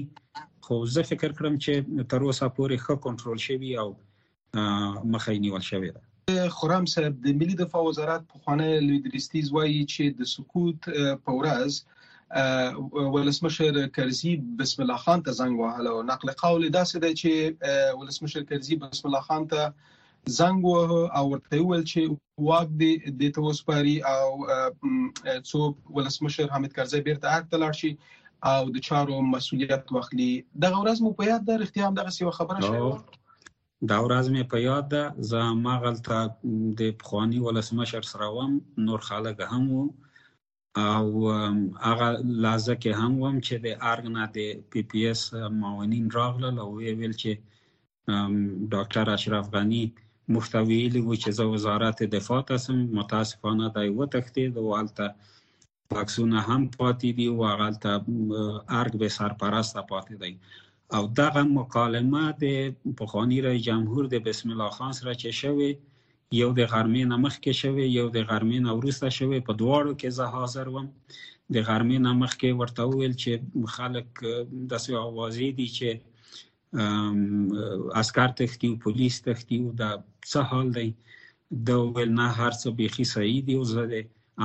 خو 0.65 0.75
زه 0.95 1.01
فکر 1.11 1.31
کړم 1.39 1.55
چې 1.65 1.73
تر 2.11 2.21
اوسه 2.27 2.47
پورې 2.57 2.77
ښه 2.85 2.95
کنټرول 3.07 3.39
شوی 3.47 3.71
او 3.83 3.89
مخه 5.13 5.33
نیول 5.45 5.65
شوی 5.71 5.91
ده 5.95 6.03
خورم 6.57 6.85
صاحب 6.93 7.15
د 7.25 7.27
ملي 7.41 7.55
دفاع 7.63 7.83
وزارت 7.91 8.23
په 8.31 8.37
خوانې 8.41 8.71
لیدرستیز 8.91 9.47
وایي 9.53 9.83
چې 9.93 10.05
د 10.19 10.21
سکوت 10.35 10.81
په 11.25 11.31
ورځ 11.39 11.71
ولسمشر 13.15 13.89
کرزی 13.89 14.37
بسم 14.59 14.83
الله 14.83 14.97
خان 15.05 15.23
ته 15.27 15.33
زنګ 15.41 15.59
وهله 15.59 15.91
او 15.91 16.01
نقل 16.07 16.31
قول 16.41 16.65
داسې 16.69 16.97
دی 17.05 17.11
چې 17.15 17.99
ولسمشر 18.01 18.45
کرزی 18.49 18.77
بسم 18.85 19.09
الله 19.09 19.21
خان 19.27 19.47
ته 19.47 19.75
زنګ 20.31 20.59
وه 20.63 21.15
او 21.19 21.23
ورته 21.31 21.61
ویل 21.69 21.85
چې 21.85 22.03
واک 22.49 22.69
دې 22.69 22.93
د 23.21 23.33
توسپاري 23.37 23.95
او 24.03 24.29
څوک 25.43 25.91
ولسمشر 26.01 26.51
حامد 26.57 26.73
کرزی 26.81 27.01
بیرته 27.11 27.27
اړ 27.37 27.43
تلار 27.55 27.73
شي 27.83 27.93
او 28.53 28.71
د 28.71 28.79
چارو 28.89 29.21
مسولیت 29.29 29.93
واخلي 29.99 30.31
دغه 30.65 30.81
ورځ 30.81 31.01
مو 31.07 31.13
په 31.21 31.25
یاد 31.33 31.47
ده 31.53 31.63
اختیار 31.69 31.93
دغه 32.01 32.17
سی 32.19 32.31
خبره 32.41 32.61
شوه 32.67 33.05
دا 33.93 33.99
ورځ 34.07 34.27
مې 34.33 34.43
په 34.53 34.59
یاد 34.67 34.91
ده 34.95 35.15
زه 35.31 35.55
ما 35.63 35.79
غلطه 35.87 36.75
د 36.83 36.91
خواني 37.11 37.39
ولسمشر 37.47 38.11
سره 38.13 38.33
وم 38.41 38.61
نور 38.91 39.01
خلک 39.11 39.47
هم 39.53 39.65
وو 39.77 39.87
او 40.77 41.07
هغه 41.87 42.09
لازه 42.45 42.75
کې 42.83 42.91
هم 43.01 43.13
وم 43.25 43.37
چې 43.47 43.55
د 43.65 43.67
ارګنا 43.93 44.25
د 44.37 44.39
پی 44.71 44.81
پی 44.91 45.01
اس 45.13 45.23
معاونین 45.61 46.07
راغلل 46.19 46.57
او 46.65 46.69
ویل 47.01 47.15
چې 47.23 47.31
ډاکټر 48.75 49.05
اشرف 49.17 49.45
غنی 49.55 49.85
مختویلی 50.35 51.01
و 51.05 51.11
چې 51.23 51.31
زه 51.39 51.45
وزارت 51.55 51.97
دفاع 52.17 52.41
تاسم 52.51 52.77
متاسفانه 52.99 53.65
دای 53.77 53.89
و 53.99 54.09
تختید 54.15 54.53
او 54.61 54.67
البته 54.81 55.07
واکسونه 55.95 56.39
هم 56.49 56.63
پاتې 56.79 57.09
دي 57.17 57.27
او 57.35 57.39
البته 57.53 57.91
ارګ 58.81 58.93
به 59.01 59.09
سرپرست 59.19 59.77
پاتې 59.93 60.15
دی 60.23 60.33
او 60.97 61.03
دغه 61.21 61.43
مکالمه 61.59 62.23
د 62.43 62.95
پخوانی 63.01 63.39
رئیس 63.47 63.63
جمهور 63.69 64.05
د 64.09 64.17
بسم 64.27 64.47
الله 64.53 64.71
خان 64.79 64.93
سره 65.01 65.13
چې 65.21 65.29
شوی 65.41 65.71
یو 66.35 66.49
د 66.53 66.61
غرمې 66.73 67.05
نه 67.09 67.17
مخکې 67.25 67.53
شوی 67.61 67.87
یو 67.99 68.07
د 68.15 68.19
غرمې 68.29 68.59
نه 68.67 68.73
وروسته 68.79 69.07
شوی 69.19 69.39
په 69.49 69.53
دواړو 69.63 69.93
کې 70.01 70.09
زه 70.19 70.25
حاضر 70.35 70.67
وم 70.69 70.87
د 71.55 71.57
غرمې 71.69 71.99
نه 72.07 72.13
مخکې 72.23 72.49
ورته 72.61 72.83
وویل 72.87 73.13
چې 73.23 73.33
خلک 73.77 74.07
داسې 74.73 74.93
اوازې 75.07 75.49
دي 75.59 75.69
چې 75.79 75.89
عسکر 78.01 78.31
تختی 78.39 78.67
او 78.71 78.77
پولیس 78.87 79.15
تختی 79.29 79.57
او 79.63 79.71
دا 79.83 79.91
څه 80.31 80.39
حال 80.51 80.67
دی 80.79 80.89
د 81.71 81.73
ویل 81.95 82.11
نه 82.21 82.27
هر 82.39 82.53
څه 82.61 82.69
بيخي 82.83 83.05
صحیح 83.15 83.39
دی 83.47 83.55
او 83.61 83.65
زه 83.75 83.83
د 83.95 83.97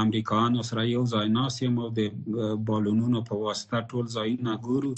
امریکایانو 0.03 0.61
سره 0.69 0.81
یو 0.95 1.03
ځای 1.13 1.27
ناسیم 1.39 1.73
او 1.83 1.87
د 2.01 2.03
بالونونو 2.69 3.19
په 3.31 3.35
واسطه 3.47 3.77
ټول 3.89 4.05
ځایونه 4.19 4.51
ګورو 4.69 4.91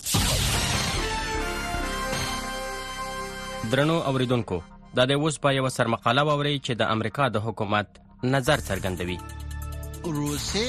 درنو 3.71 3.97
اوریدونکو 4.09 4.57
دا 4.97 5.03
د 5.09 5.13
اوس 5.19 5.37
په 5.43 5.51
یو 5.53 5.69
سرمقاله 5.75 6.23
ووري 6.27 6.57
چې 6.65 6.73
د 6.79 6.89
امریکا 6.95 7.25
د 7.35 7.41
حکومت 7.45 7.95
نظر 8.33 8.61
څرګندوي 8.65 9.15
روسي 10.17 10.65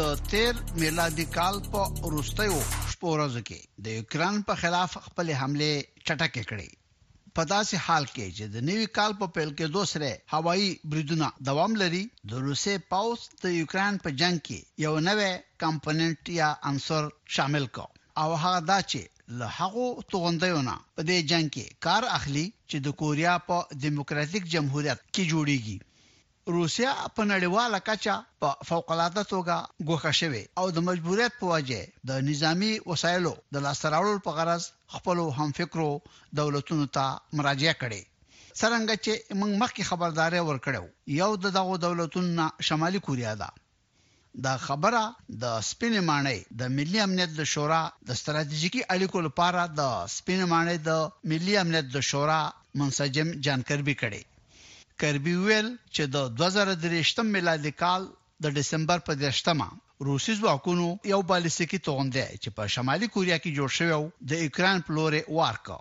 د 0.00 0.20
تیر 0.32 0.60
میلادي 0.82 1.24
کال 1.36 1.58
په 1.72 2.10
روستیو 2.12 2.60
شپورز 2.92 3.38
کې 3.48 3.86
د 3.86 3.96
یوکران 3.96 4.38
په 4.50 4.60
خلاف 4.60 4.94
خپل 5.06 5.32
حمله 5.40 5.70
چټکه 6.04 6.44
کړې 6.50 6.78
په 7.38 7.48
داسې 7.54 7.82
حال 7.86 8.06
کې 8.10 8.36
چې 8.36 8.52
د 8.56 8.66
نوي 8.68 8.86
کال 8.98 9.16
په 9.22 9.30
پیل 9.38 9.50
کې 9.52 9.74
دوسره 9.78 10.12
هوایی 10.34 10.70
بریدونه 10.94 11.30
دوام 11.50 11.74
لري 11.82 12.04
د 12.34 12.44
روسي 12.50 12.76
پاوس 12.94 13.26
د 13.46 13.56
یوکران 13.58 13.98
په 14.06 14.14
جنگ 14.22 14.44
کې 14.50 14.86
یو 14.86 14.94
نوې 15.10 15.60
کمپوننت 15.64 16.32
یا 16.40 16.54
عنصر 16.72 17.10
شامل 17.38 17.68
کو 17.80 17.88
او 18.24 18.28
هغه 18.44 18.64
دا 18.70 18.78
چې 18.94 19.12
له 19.38 19.46
هغه 19.58 19.86
توغندیونه 20.12 20.74
په 20.94 21.00
دې 21.08 21.18
جنگ 21.30 21.46
کې 21.54 21.64
کار 21.86 22.02
اخلي 22.18 22.46
چې 22.70 22.76
د 22.86 22.88
کوریا 23.00 23.34
په 23.48 23.56
دیموکراتیک 23.84 24.44
جمهوریت 24.54 24.98
کې 25.14 25.22
جوړیږي 25.32 25.76
روسیا 26.56 26.92
په 27.16 27.22
نړیواله 27.32 27.78
کچه 27.88 28.14
په 28.40 28.48
فوق 28.68 28.88
العاده 28.94 29.22
توګه 29.34 29.56
ګوښه 29.88 30.12
شوه 30.20 30.42
او 30.60 30.66
د 30.76 30.78
مجبوریت 30.88 31.32
په 31.40 31.44
وجه 31.52 31.80
د 32.08 32.10
نظامی 32.30 32.72
وسایلو 32.90 33.34
د 33.54 33.56
لاسته 33.66 33.86
راوړلو 33.94 34.24
په 34.26 34.32
غرض 34.38 34.64
خپل 34.94 35.16
هم 35.38 35.48
فکرو 35.58 35.90
دولتونو 36.40 36.86
ته 36.96 37.04
مراجعه 37.38 37.74
کړي 37.82 38.02
څرنګه 38.60 38.94
چې 39.04 39.12
موږ 39.40 39.52
مخکې 39.62 39.88
خبرداري 39.90 40.40
ورکړو 40.44 40.84
یو 41.22 41.30
د 41.44 41.46
دغو 41.58 41.74
دولتونو 41.86 42.44
شمالي 42.68 43.00
کوریا 43.06 43.32
ده 43.42 43.48
دا 44.42 44.54
خبره 44.66 45.02
د 45.42 45.44
سپین 45.70 45.92
مانې 46.06 46.38
د 46.60 46.70
ملي 46.76 47.00
امنیت 47.02 47.30
د 47.36 47.40
شورا 47.52 47.82
د 48.08 48.16
ستراتیژیکي 48.20 48.80
اړیکو 48.94 49.18
لپاره 49.26 49.62
د 49.80 49.90
سپین 50.14 50.42
مانې 50.52 50.76
د 50.88 50.90
ملي 51.32 51.54
امنیت 51.62 51.90
د 51.94 52.02
شورا 52.10 52.40
منسجم 52.80 53.28
جانکربي 53.46 53.94
کړي 54.00 54.22
کربي 55.02 55.34
ویل 55.44 55.68
چې 55.68 56.10
د 56.14 56.26
2023 56.42 57.22
میلادي 57.36 57.72
کال 57.82 58.08
د 58.44 58.54
دسمبر 58.58 59.04
په 59.08 59.18
18مه 59.30 59.68
روسي 60.08 60.34
ځواکونو 60.40 60.86
یو 61.12 61.20
بالستیکي 61.32 61.78
توغندې 61.88 62.40
چې 62.42 62.48
په 62.56 62.66
شمالي 62.74 63.10
کوریا 63.16 63.38
کې 63.44 63.56
جوړ 63.60 63.76
شوی 63.76 64.30
د 64.32 64.46
اوکران 64.46 64.82
په 64.88 64.96
لور 64.98 65.16
ورکا 65.38 65.78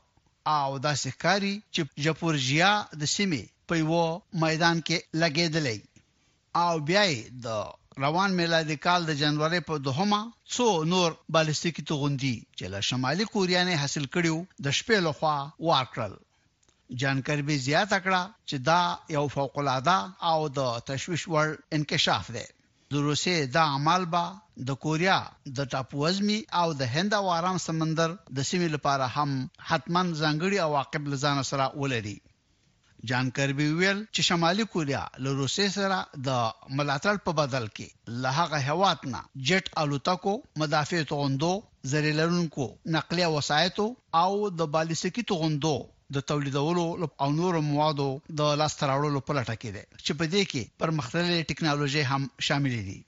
او 0.57 0.77
دا 0.85 0.93
سکاري 1.05 1.53
چې 1.73 2.05
جپورجیا 2.05 2.71
د 2.93 3.03
سیمې 3.15 3.43
په 3.67 3.81
یو 3.81 4.03
میدان 4.45 4.85
کې 4.89 5.23
لګیدلې 5.23 5.79
او 6.61 6.73
بیا 6.87 7.03
د 7.45 7.47
روان 7.97 8.33
میلادي 8.33 8.75
کال 8.85 9.05
د 9.07 9.13
جنوري 9.17 9.59
په 9.65 9.75
دوهمه 9.85 10.21
څو 10.55 10.67
نور 10.93 11.09
بالستیکي 11.35 11.83
توغندي 11.89 12.33
چې 12.57 12.65
له 12.75 12.79
شمالي 12.89 13.25
کوریا 13.33 13.61
نه 13.69 13.75
حاصل 13.81 14.05
کړیو 14.15 14.37
د 14.67 14.73
شپې 14.77 14.97
لخوا 15.07 15.35
وارکړل 15.69 16.13
جانکربي 17.03 17.57
زیات 17.67 17.91
کړه 18.05 18.21
چې 18.49 18.57
دا 18.69 18.79
یو 19.17 19.23
فوق 19.35 19.57
العاده 19.63 19.97
او 20.31 20.39
د 20.57 20.81
تشويش 20.89 21.23
وړ 21.33 21.47
انکشاف 21.79 22.25
دی 22.37 22.45
د 22.93 23.05
روسي 23.09 23.37
دا 23.57 23.63
عمل 23.77 24.03
با 24.15 24.25
د 24.69 24.81
کوریا 24.85 25.19
د 25.59 25.71
ټاپوزمي 25.75 26.39
او 26.63 26.67
د 26.81 26.93
هند 26.95 27.11
او 27.19 27.25
آرام 27.37 27.57
سمندر 27.69 28.09
د 28.35 28.37
سیمې 28.49 28.69
لپاره 28.75 29.05
هم 29.15 29.29
حتمان 29.71 30.07
ځانګړي 30.21 30.57
او 30.65 30.69
عواقب 30.71 31.03
لزان 31.13 31.37
سره 31.53 31.65
ولري 31.83 32.17
جان 33.11 33.29
کربي 33.37 33.65
ویل 33.77 33.97
چې 34.15 34.23
شمالي 34.25 34.65
کوریا 34.73 34.99
له 35.25 35.31
روسي 35.39 35.65
سره 35.77 35.95
د 36.27 36.75
ملاتړ 36.79 37.17
په 37.25 37.35
بدل 37.39 37.65
کې 37.79 38.19
له 38.25 38.31
هغه 38.37 38.61
هوات 38.75 39.01
نه 39.15 39.21
جټ 39.49 39.73
الوتکو 39.81 40.35
مدافع 40.63 41.01
توغندو 41.09 41.49
زریلرونکو 41.95 42.67
نقلیه 42.97 43.29
وسایتو 43.33 43.87
او 44.21 44.29
د 44.61 44.71
بالستیکي 44.77 45.25
توغندو 45.33 45.73
د 46.19 46.25
تولیدولو 46.31 46.85
او 47.25 47.29
نورو 47.41 47.61
موادو 47.67 48.07
د 48.41 48.57
لاسته 48.63 48.89
راوړلو 48.93 49.25
په 49.29 49.39
لټه 49.39 49.55
کې 49.63 49.79
ده 49.79 50.05
چې 50.05 50.21
په 50.21 50.31
دې 50.33 50.43
کې 50.53 50.83
پرمختللې 50.83 51.53
ټکنالوژي 51.53 52.05
هم 52.11 52.31
شامل 52.49 52.79
دي 52.91 52.99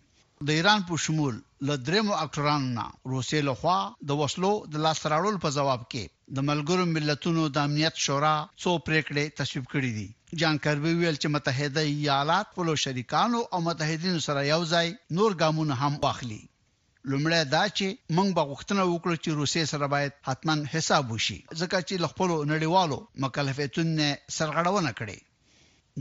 د 0.47 0.57
ایران 0.59 0.81
په 0.91 0.99
شمول 1.07 1.39
لدرمو 1.67 2.13
اکټرانو 2.25 2.69
نه 2.77 2.85
روسي 3.11 3.39
لخوا 3.49 3.75
د 4.09 4.17
وسلو 4.21 4.51
د 4.73 4.81
لاس 4.85 4.99
راړل 5.13 5.37
په 5.43 5.49
جواب 5.57 5.81
کې 5.91 6.03
د 6.39 6.43
ملګرو 6.49 6.85
ملتونو 6.95 7.45
د 7.57 7.67
امنیت 7.67 8.01
شورا 8.05 8.33
څو 8.63 8.73
پریکړې 8.89 9.23
تصویب 9.39 9.65
کړې 9.73 9.91
دي 9.99 10.05
جان 10.41 10.59
کربی 10.65 10.93
ویل 10.99 11.17
چې 11.21 11.33
متحده 11.35 11.83
ایالات 11.93 12.47
پلو 12.57 12.75
شریکانو 12.85 13.39
او 13.53 13.61
متحدینو 13.69 14.21
سره 14.27 14.43
یو 14.53 14.59
ځای 14.73 14.91
نور 15.19 15.37
ګامونه 15.43 15.79
هم 15.83 15.99
واخلي 16.05 16.41
لومړی 17.13 17.41
دا 17.55 17.63
چې 17.77 17.87
موږ 18.19 18.27
به 18.39 18.43
غوښتنه 18.51 18.83
وکړو 18.91 19.15
چې 19.23 19.29
روسي 19.41 19.63
سره 19.73 19.85
باید 19.95 20.13
حتما 20.29 20.55
حساب 20.75 21.03
وشي 21.15 21.39
ځکه 21.59 21.77
چې 21.87 21.95
لخپل 22.05 22.29
نړیوالو 22.51 22.97
مکلفیتونه 23.25 24.09
سرغړونه 24.37 24.91
کړي 25.01 25.19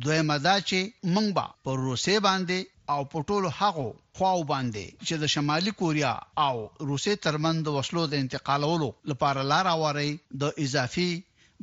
دویمه 0.04 0.36
دا 0.50 0.54
چې 0.68 0.78
موږ 1.16 1.28
به 1.40 1.46
پر 1.68 1.84
روسي 1.88 2.16
باندې 2.28 2.60
او 2.92 3.00
په 3.12 3.18
ټولو 3.28 3.48
هغه 3.60 3.84
خواو 4.16 4.44
باندې 4.52 4.84
چې 5.06 5.14
د 5.22 5.32
شمالي 5.34 5.72
کوریا 5.80 6.12
او 6.46 6.56
روسي 6.90 7.14
ترمن 7.26 7.56
د 7.62 7.68
وسلو 7.76 8.02
د 8.08 8.14
انتقالولو 8.24 8.88
لپاره 9.10 9.40
لار 9.52 9.66
اواري 9.74 10.10
د 10.42 10.44
اضافي 10.64 11.10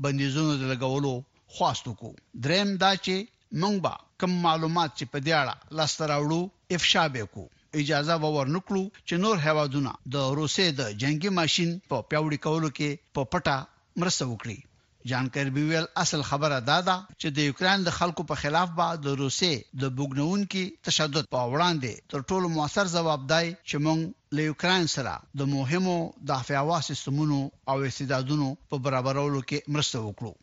بندیزونو 0.04 0.54
د 0.58 0.64
لګولو 0.74 1.14
خواست 1.56 1.84
وکړو 1.88 2.12
دریم 2.46 2.70
دا 2.84 2.92
چې 3.06 3.16
موږ 3.62 3.76
به 3.86 3.94
کوم 4.20 4.32
معلومات 4.48 4.90
چې 4.98 5.06
په 5.12 5.18
دی 5.26 5.32
اړه 5.42 5.56
لاسته 5.78 6.04
راوړو 6.12 6.42
افشا 6.78 7.04
به 7.14 7.26
کو 7.36 7.44
اجازه 7.82 8.16
ورنکړو 8.36 8.84
چې 9.08 9.16
نور 9.26 9.36
هوادونه 9.46 9.92
د 10.16 10.34
روسي 10.40 10.68
د 10.80 10.92
جنگي 11.02 11.32
ماشين 11.40 11.70
په 11.92 11.98
پیوړی 12.10 12.40
کولو 12.46 12.70
کې 12.78 12.90
په 13.16 13.22
پټه 13.32 13.58
مرسته 14.02 14.24
وکړي 14.32 14.58
جانکر 15.06 15.50
بیویل 15.50 15.86
اصل 16.02 16.22
خبره 16.30 16.60
دادا 16.66 16.96
چې 17.22 17.28
د 17.38 17.48
یوکران 17.48 17.86
د 17.86 17.94
خلکو 17.98 18.26
په 18.32 18.36
خلاف 18.42 18.74
به 18.80 19.00
د 19.06 19.16
روسي 19.22 19.52
د 19.84 19.90
بوګنون 19.98 20.44
کې 20.54 20.90
تشدد 20.90 21.30
په 21.36 21.46
وړاندې 21.54 22.12
تر 22.16 22.26
ټولو 22.32 22.52
موثر 22.58 22.92
ځواب 22.96 23.26
دی 23.34 23.46
چې 23.70 23.82
موږ 23.88 24.04
له 24.40 24.46
یوکران 24.50 24.88
سره 24.96 25.16
د 25.42 25.50
مهمو 25.56 25.98
دافع 26.34 26.62
واس 26.70 26.92
سیستمونو 26.94 27.40
او 27.74 27.78
استعدادونو 27.90 28.50
په 28.74 28.82
برابرولو 28.88 29.42
کې 29.50 29.74
مرسته 29.76 30.04
وکړو 30.06 30.34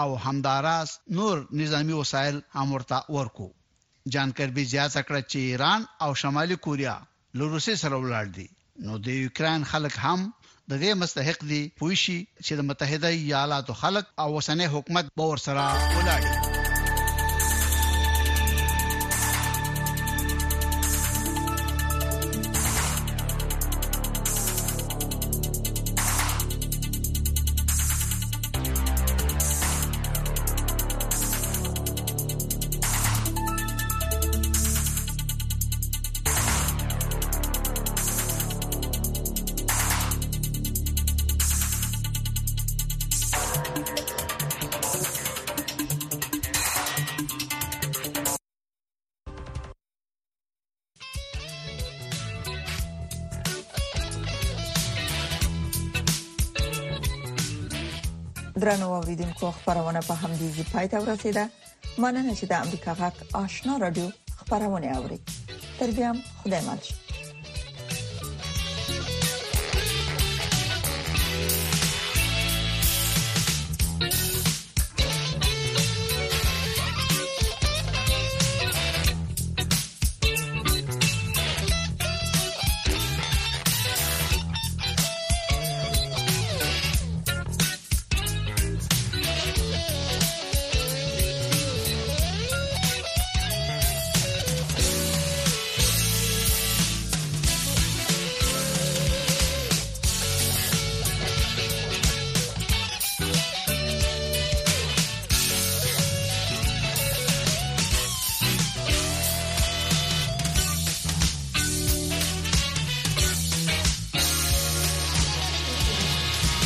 او 0.00 0.08
همداراس 0.28 0.96
نور 1.18 1.44
نظامی 1.62 1.98
وسایل 2.00 2.40
هم 2.56 2.72
ورته 2.78 3.16
ورکو 3.18 3.48
جانکر 4.16 4.52
بي 4.56 4.64
زیاته 4.74 5.02
کړ 5.08 5.16
چې 5.30 5.38
ایران 5.54 5.88
او 6.06 6.10
شمالي 6.24 6.56
کوریا 6.66 6.96
له 7.40 7.50
روسي 7.56 7.76
سره 7.84 7.96
ولاړ 8.04 8.26
دي 8.38 8.48
نو 8.88 8.98
د 9.06 9.16
یوکران 9.22 9.64
خلک 9.72 9.94
هم 10.04 10.26
د 10.70 10.72
دې 10.84 10.90
مستحق 11.02 11.38
دي 11.50 11.62
پوي 11.80 11.96
شي 12.04 12.18
چې 12.46 12.52
د 12.58 12.68
متحده 12.70 13.10
ایالاتو 13.20 13.72
خلک 13.82 14.04
او 14.22 14.28
وسنه 14.36 14.64
حکومت 14.76 15.04
باور 15.20 15.38
سره 15.46 15.62
ولاړي 15.96 16.32
وختو 59.40 59.52
خبرونه 59.64 60.00
په 60.08 60.14
همدې 60.22 60.48
ځای 60.54 60.64
پای 60.72 60.86
ته 60.92 60.96
ورسیده 61.04 61.44
مننه 62.02 62.32
چې 62.38 62.44
د 62.48 62.52
امریکا 62.64 62.90
غږ 63.00 63.14
آشنا 63.42 63.72
رادیو 63.84 64.08
خبرونه 64.38 64.88
اوري 64.98 65.18
تر 65.78 65.88
بیا 65.96 66.10
خدای 66.40 66.62
ماته 66.68 67.07